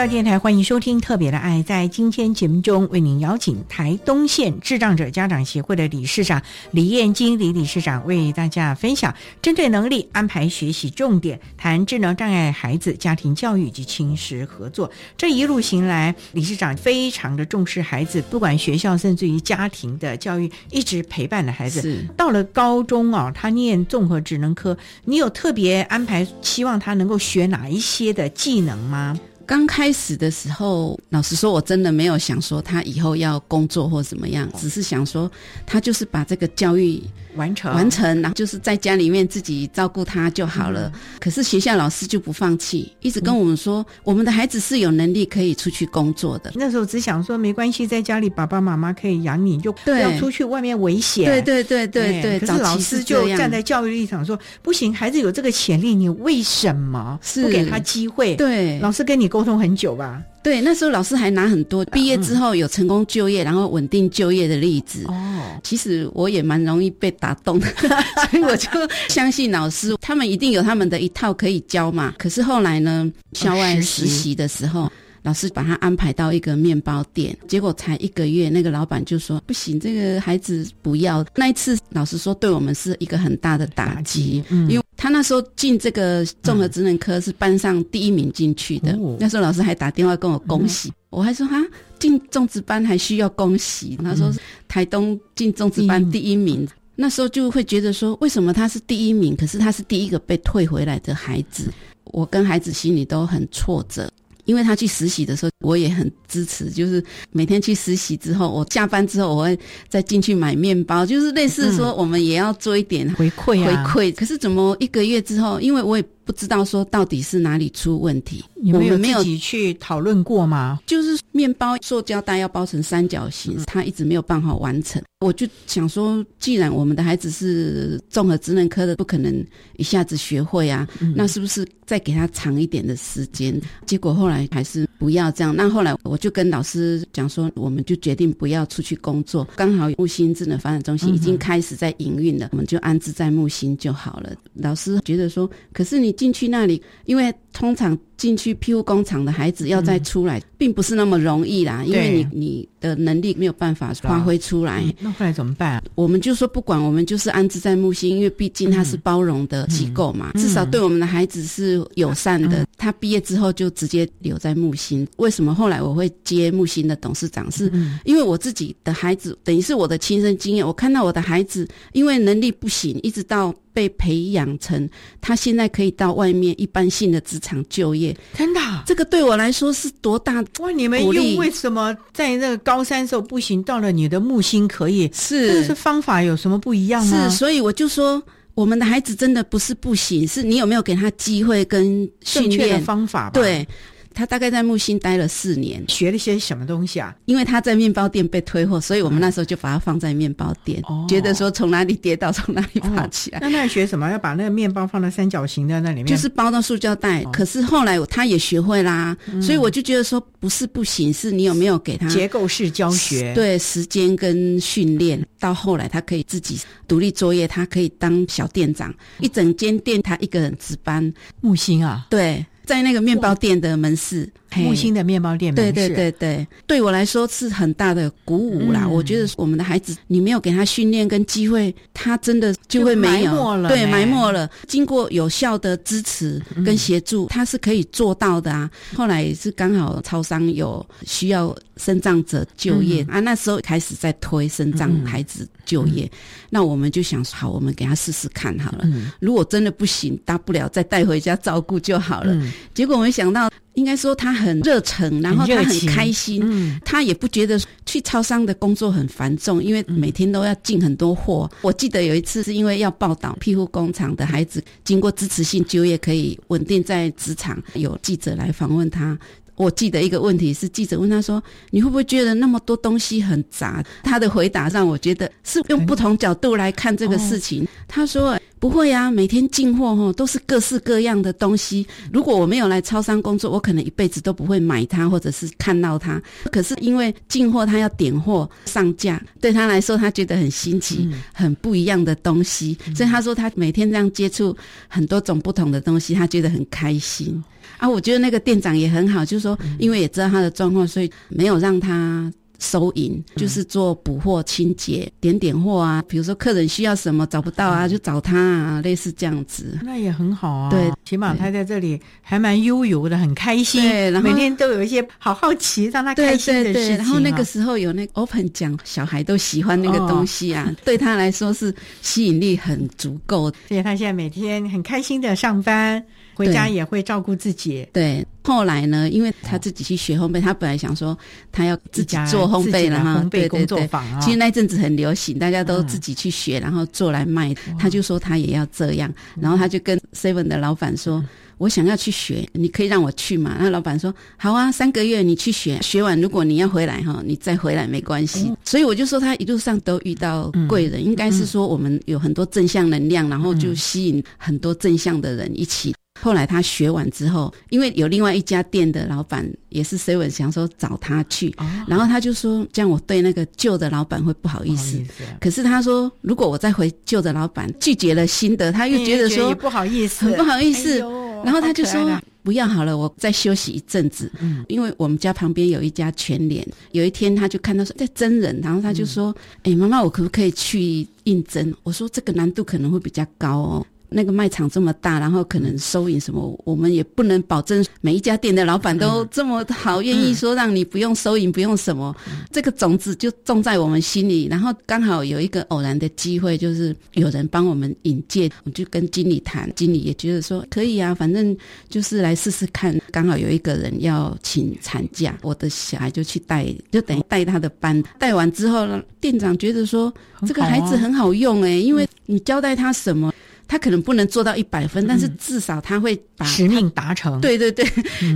[0.00, 1.58] 教电台欢迎收听《特别的爱》。
[1.62, 6.40] 在今天节目中，为您邀请台东县智障者家长协会的理事长
[6.70, 14.90] 李燕金李理事长为大家分享针对能力安排学习重点，谈智能障碍孩子家庭教育及亲师合作。
[15.18, 22.02] 这一路行来，理事长非常的重视孩子，不管学校甚至于家庭的教育，一直陪伴的孩子。
[22.16, 24.74] 到了高中啊，他念综合职能科，
[25.04, 29.20] 你有特别安排，希望他能够学哪一些的技能吗？
[29.50, 35.28] 刚开始的时候，老实说，我真的没有想说他以后要工作或怎么样，只是想说
[35.66, 37.02] 他就是把这个教育
[37.34, 40.92] 完成完成，然后就是在家里面自己照顾他就好了。
[41.18, 46.52] 可是学校老师就不放弃，一直跟我们说，我们的孩子是有能力可以出去工作的。
[46.54, 51.24] 那时候只想说没关系，在家里爸爸妈妈可以养你，就不要出去外面危险。
[51.24, 58.36] 对对对对对，可是老师就站在教育立场说，不行，孩子有这个潜力，你为什么是不给他机会？
[58.36, 60.22] 对老师跟你沟通很久吧？
[60.42, 65.04] 对，那时候老师还拿很多毕业之后有成功就业，然后稳定就业的例子。
[65.06, 67.66] 哦，其实我也蛮容易被打动的，
[68.30, 68.68] 所以我就
[69.08, 72.14] 相信老师，他们一定有他们的一套可以教嘛。
[72.18, 74.90] 可是后来呢，校外实习的时候。
[75.22, 81.22] 老师把他安排到一个面包店，结果才一个月，那个老板就说不行，这个孩子不要。
[81.36, 91.56] 那一次，老师说，对我们是一个很大的打击，嗯因为他那时候进这个综合职能科是班上第一名进去的，哦那时候老师还打电话跟我恭喜，我还说哈，
[91.98, 94.30] 进种植班还需要恭喜，他说
[94.68, 96.68] 台东进种植班第一名。
[96.96, 101.72] 那时候就会觉得说，为什么他是第一名，可是他是第一个被退回来的孩子？
[102.04, 104.06] 我跟孩子心里都很挫折。
[104.44, 113.92] 因为他去实习的时候，我也很支持，就是每天去实习之后，我下班之后我会再进去买面包，就是类似说我们也要做一点回馈啊回啊。
[113.94, 114.14] 馈。
[114.14, 120.78] 可是怎么一个月之后，因为我也不知道说到底是哪里出问题，你们有没有自己去讨论过吗？
[120.86, 125.02] 就是面包塑胶袋要包成三角形，他一直没有办法完成。
[125.26, 129.44] 我就想说，既然我们的孩子是综合职能科的，不可能
[129.76, 133.60] 一下子学会啊，那是不是再给他长一点的时间？
[133.84, 135.54] 结果后来还是不要这样。
[135.54, 139.46] 那后来我就跟老师讲说，我们就决定不要出去工作。
[139.56, 144.32] 刚好木星智能发展中心已经开始在营运了，我们就安置在木星就好了。
[144.54, 154.84] 老师觉得说，可是你进去那里，因为通常进去庇护工厂的孩子要再出来，并不是那么容易啦，因为你你的能力没有办法发挥出来。
[155.00, 155.82] 那后来怎么办啊？
[155.94, 162.66] 我们就说不管，我们就是安置在木星，因为毕竟它是包容的机构嘛，至少对我们的孩子是友善的。
[162.76, 165.06] 他毕业之后就直接留在木星。
[165.16, 167.50] 为什么后来我会接木星的董事长？
[167.50, 167.72] 是
[168.04, 170.66] 因为我自己的孩子，等于是我的亲身经验。
[170.66, 174.88] 我看到我的孩子因为能力不行，一直到被培养成
[175.20, 178.09] 他现在可以到外面一般性的职场就业。
[178.10, 178.16] 业。
[178.36, 180.70] 真的啊，这个对我来说是多大哇！
[180.70, 185.10] 你们又为什么在那个高三时候不行，到了你的木星可以？
[185.12, 187.28] 是这是方法有什么不一样吗？
[187.28, 188.22] 是，所以我就说，
[188.54, 191.84] 我们的孩子真的不是不行，是你有没有给他机会跟
[192.22, 193.40] 训正确的练方法吧。
[193.40, 193.66] 对。
[194.12, 197.14] 他大概在木星待了四年，学了些什么东西啊？
[197.26, 203.38] 因为他在面包店被退货，所以我们那时候就把他放在面包店，觉得说从哪里跌倒从哪里爬起来。
[203.40, 204.10] 那那学什么？
[204.10, 207.22] 要把那个面包放在三角形的那里面，就是包到塑胶袋。
[207.32, 213.32] 可是后来他也学会啦，嗯所以我就觉得说不是不行，是你有没有给他结构式教学？
[213.34, 216.58] 对，时间跟训练，到后来他可以自己
[216.88, 221.12] 独立作业，他可以当小店长，一整间店他一个人值班。
[221.40, 222.44] 木星啊，对。
[222.70, 228.82] 在那个面包店的门市，木星的面包店门市，对对对对，对我来说是很大的鼓舞啦。
[228.84, 234.50] 嗯、我觉得我们的孩子，你没有给他训练跟机会，他真的就会没有，埋对，埋没了。
[234.66, 238.68] 经过有效的支持跟协助，他是可以做到的啊。
[238.94, 246.18] 后来也是刚好超商有需要生障者就业、嗯、啊，那时候开始在推生障孩子就业，嗯、
[246.50, 248.84] 那我们就想好，我们给他试试看好了。
[249.20, 252.36] 如果真的不行，大不了再带回家照顾就好了。
[252.74, 261.48] 结果没想到，应该说他很热诚，然后他很开心，嗯、他也不觉得去超商的工作很繁重，因为每天都要进很多货。
[261.54, 269.18] 嗯、我记得有一次是因为要报道庇护工厂的孩子经过支持性就业可以稳定在职场，有记者来访问他。
[269.60, 277.62] 我记得一个问题是，记者问他说：“你会不会觉得那么多东西很杂？”他的回答让我觉得是用不同角度来看这个事情。
[277.64, 281.86] 哦、他说：“不会啊，每天进货哈都是各式各样的东西。
[282.10, 286.18] 如果我没有来超商工作，我可能一辈子都不会买它，或者是看到它。
[286.50, 292.78] 可是因为进货，他要点货上架，对他来说，他觉得很新奇、嗯、很不一样的东西。
[292.96, 294.56] 所以他说，他每天这样接触
[294.88, 297.44] 很多种不同的东西，他觉得很开心。”
[297.80, 306.04] 啊，我觉得那个店长也很好，就是说，因为也知道他的状况，所以没有让他收银，就是做补货、清洁、点点货啊。
[306.06, 309.78] 比如说客人需要什么找不到啊，就找他啊，类似这样子。
[309.82, 313.80] 那也很好啊，对，起码他在这里还蛮悠游的，很开心。
[313.80, 316.98] 对，然后每天都有一些好好奇让他开心的事情、啊。
[316.98, 323.50] 然后那个时候有那个 open 奖，小孩都喜欢那个东西啊，哦、对他来说是吸引力很足够。
[323.68, 326.04] 所以他现在每天很开心的上班。
[326.46, 327.86] 回家也会照顾自己。
[327.92, 331.16] 对，后来呢，因为他自己去学烘焙，他本来想说
[331.52, 334.20] 他要自己做烘焙了哈，烘焙工作坊啊。
[334.20, 337.54] 其实那阵子很流行，大家都自己去学，然后做来卖。
[337.78, 341.24] 他就说他也要这样，然后他就跟 Seven 的老板说。
[341.58, 343.58] 我想要去学，你可以让我去吗？
[343.60, 348.50] 那老板说好啊，三个月你去学，学完如果你要回来哈，你再回来没关系。
[348.64, 355.94] 所以我就说他一路上都遇到贵人，应该是说我们有很多正向能量，然后就吸引很多正向的人一起。
[356.20, 361.54] 后来他学完之后，因为有另外一家店的老板也是 Seven 想说找他去，
[361.86, 365.00] 然后他就说这样我对那个旧的老板会不好意思。
[365.40, 370.98] 可是他说如果我再回旧的老板拒绝了新的，他又觉得说不好意思，很不好意思。
[371.42, 374.30] 然后他就说不要好了，我再休息一阵子。
[374.40, 392.14] 嗯，因为我们家旁边有一家全联，有一天他就看到说在真人，然后他就说：“哎、妈妈，我可不可以去应征？”我说：“这个难度可能会比较高哦。”那个卖场这么大，然后可能收银什么，我们也不能保证每一家店的老板都这么好，愿意说让你不用收银，不用什么。
[392.50, 401.56] 这个种子就种在我们心里，然后刚好有一个偶然的机会，就是有人帮我们引荐，我就跟经理谈，经理也觉得说可以啊，反正
[401.88, 402.98] 就是来试试看。
[403.10, 408.02] 刚好有一个人要请产假，我的小孩就去带，就等于带他的班。
[408.18, 410.12] 带完之后呢，店长觉得说
[410.46, 413.32] 这个孩子很好用诶、因为你交代他什么。
[413.70, 417.40] 他可能不能做到一百分，但是至少他会把使命达成。
[417.40, 417.86] 对对对，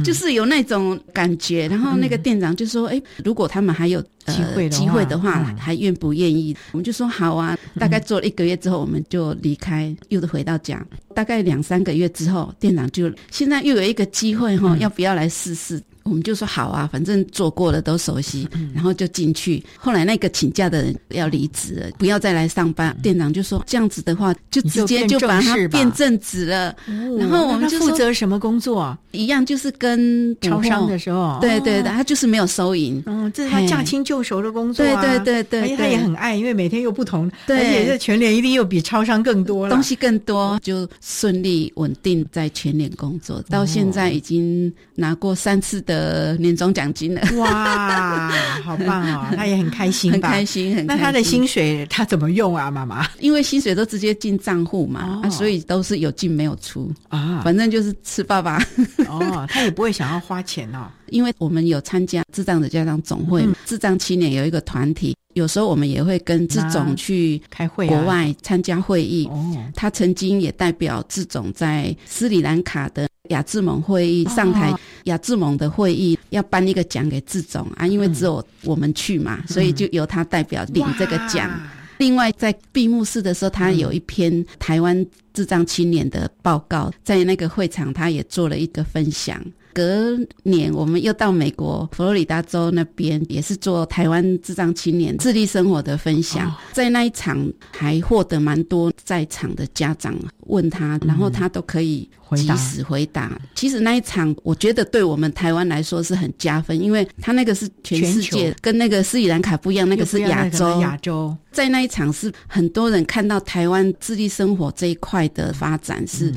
[0.04, 1.66] 就是有那种感觉。
[1.66, 10.80] 然后那个店长就说：“哎，如果他们还有机会机会的话，还愿不愿意？”我们就说：“好啊。”大概做了一个月之后，我们就离开，又回到家。
[11.16, 15.82] 大概两三个月之后，店长就现在又有一个机会哈，要不要来试试？
[16.04, 19.64] 我们就说好啊，反正做过了都熟悉，然后就进去。
[19.78, 22.94] 后来那个请假的人要离职了，不要再来上班。
[23.02, 26.76] 店长就说这样子的话，就直接就把他变正职了。
[27.18, 28.96] 然后我们就负责什么工作？
[29.12, 33.02] 一样就是跟超商的时候，对对对，他就是没有收银。
[33.06, 35.00] 嗯，这是他驾轻就熟的工作啊。
[35.00, 43.42] 对对对对，而且他也很爱，因为每天又不同，而且这全联一定又比超商更多了，东西更多，就顺利稳定在全联工作。
[43.48, 45.93] 到现在已经拿过三次的。
[45.94, 47.22] 的年终奖金了。
[47.36, 48.30] 哇，
[48.64, 49.26] 好棒哦！
[49.36, 50.86] 他也很开心，很开心，很。
[50.86, 53.06] 那他的薪水他怎么用啊，妈妈？
[53.20, 58.60] 因为薪水都直接进账户嘛，啊，所以都是有进没有出啊，反正就是吃爸爸。
[59.08, 65.14] 哦，他也不会想要花钱哦， 因为我们有参加智障的家长总会，智障青年有一个团体。
[65.34, 69.26] 有时候我们也会跟志总去开会，国外参加会议。
[69.26, 74.72] 哦，他曾经也代表志总在斯里兰卡的亚智盟会议上台，
[75.04, 81.50] 亚智盟的会议要颁一个奖给志总啊，因为只有我们去嘛，所以就由他代表领这个奖。
[81.98, 89.40] 另外，在闭幕式的时候，他有一篇台湾智障青年的报告，在那个会场他也做了一个分享。
[89.74, 96.50] 隔年，我们又到美国佛罗里达州那边，也是做台湾智障青年自立生活的分享。
[96.72, 100.14] 在那一场，还获得蛮多在场的家长
[100.46, 103.36] 问他，然后他都可以及时回答。
[103.54, 110.80] 其实那一场，我觉得对我们台湾来说是很加分，因为他那个是全世界，跟那个斯里兰卡不一样，那个是亚洲。
[110.80, 116.32] 亚洲在那一场是很多人看到台湾自立生活这一块的发展是。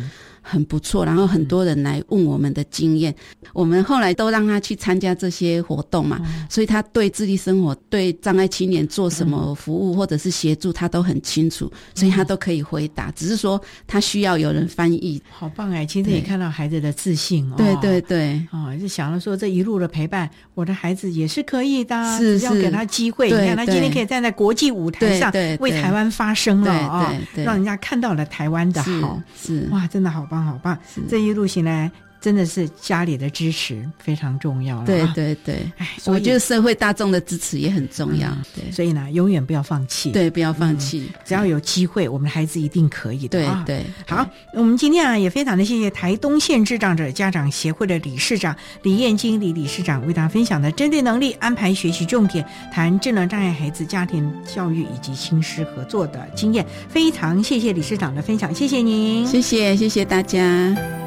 [0.47, 3.13] 很不错，然后很多人来问我们的经验，
[3.53, 13.11] 我们后来都让他去参加这些活动嘛，所以他对自立生活、对障碍青年做什么服务或者是协助，他都很清楚，所以他都可以回答。
[13.11, 15.21] 只是说他需要有人翻译。
[15.29, 15.85] 好棒哎！
[15.85, 17.55] 其实也看到孩子的自信哦。
[17.57, 23.29] 对对对，哦，就想了说这一路的陪伴，我的孩子也是可以的，是要给他机会。
[23.29, 30.36] 你看他今天可以站在国际舞台上为台湾发声了啊，让人家看到了台湾的好，是哇，真的好棒。
[30.43, 30.77] 好棒！
[31.09, 31.91] 这一路行来。
[32.19, 34.85] 真的是家里的支持非常重要了。
[34.85, 38.29] 对对对，哎，我觉得社会大众的支持也很重要。
[38.55, 40.11] 对，所以呢，永远不要放弃。
[40.11, 43.39] 对，不要放弃，只要有机会，我们的孩子一定可以的。
[43.39, 56.65] 对对，好，我们今天啊，也非常的谢谢台东县智障者家长协会的理事长李燕金李理事长为大家分享的针对能力安排学习重点，谈智能障碍孩子家庭教育以及亲师合作的经验。
[56.89, 61.06] 非常谢谢理事长的分享，谢谢您，谢谢谢谢大家。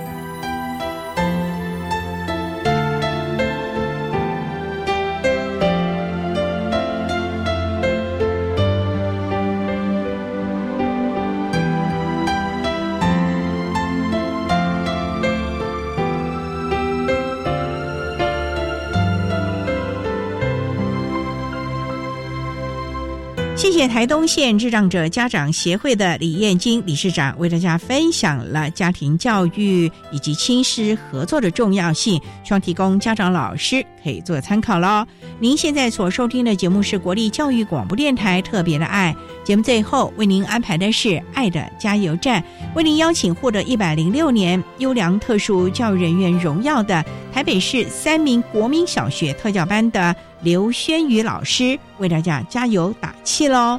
[23.89, 35.07] 台东县智障者家长协会的李燕金理事长为大家分享了家庭教育以及亲师合作的重要性，希望提供家长老师可以做参考喽。
[35.39, 39.14] 您现在所收听的节目是国立教育广播电台特别的爱
[39.45, 42.43] 节目，最后为您安排的是爱的加油站，
[42.74, 50.14] 为您邀请获得一百零六年优良特殊教育人员荣耀的台北市三名国民小学特教班的。
[50.43, 53.78] 刘轩宇老师为大家加油打气喽！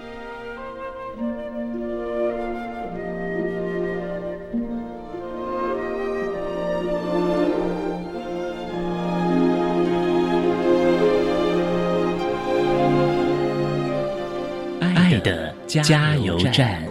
[14.80, 16.91] 爱的加油站。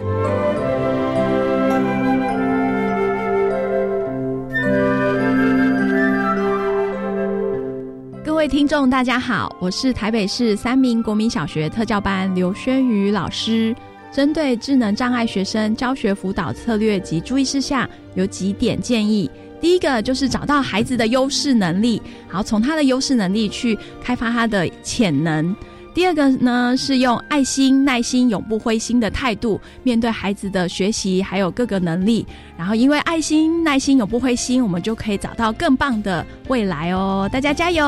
[8.51, 13.73] 听众，大家好，我是台北市三民国民小学特教班刘轩宇老师。
[14.11, 19.31] 针对智能障碍学生教学辅导策略及注意事项，有几点建议。
[19.61, 25.55] 第一个就是找到孩子的优势能力，好从他的优势能力去开发他的潜能。
[25.93, 32.25] 第二个呢，是用爱心、耐心、永不灰心的态度面对孩子的学习，还有各个能力。
[32.57, 37.29] 然后，因为爱心、耐心、永不灰心，我们就可以找到更棒的未来哦！
[37.31, 37.83] 大家加油！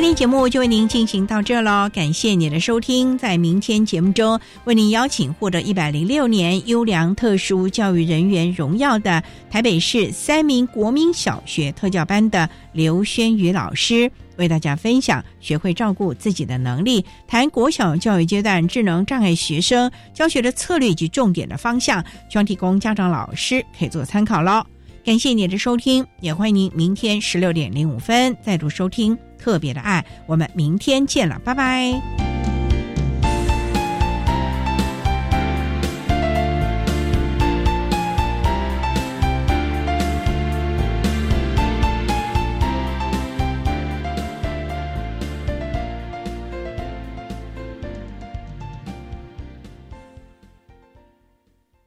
[0.00, 3.18] 今天节目就为您进行到这喽，感谢您的收听。
[3.18, 24.64] 在明天节目中，为您邀请获得一百零六年优良特殊教育人员荣耀的台北市三名国民小学特教班的刘轩宇老师，为大家分享学会照顾自己的能力，谈国小教育阶段智能障碍学生教学的策略以及重点的方向，希望提供家长老师可以做参考喽。
[25.04, 29.14] 感谢您的收听，也欢迎您明天十六点零五分再度收听。
[29.40, 32.29] 特别的爱，我们明天见了，拜拜。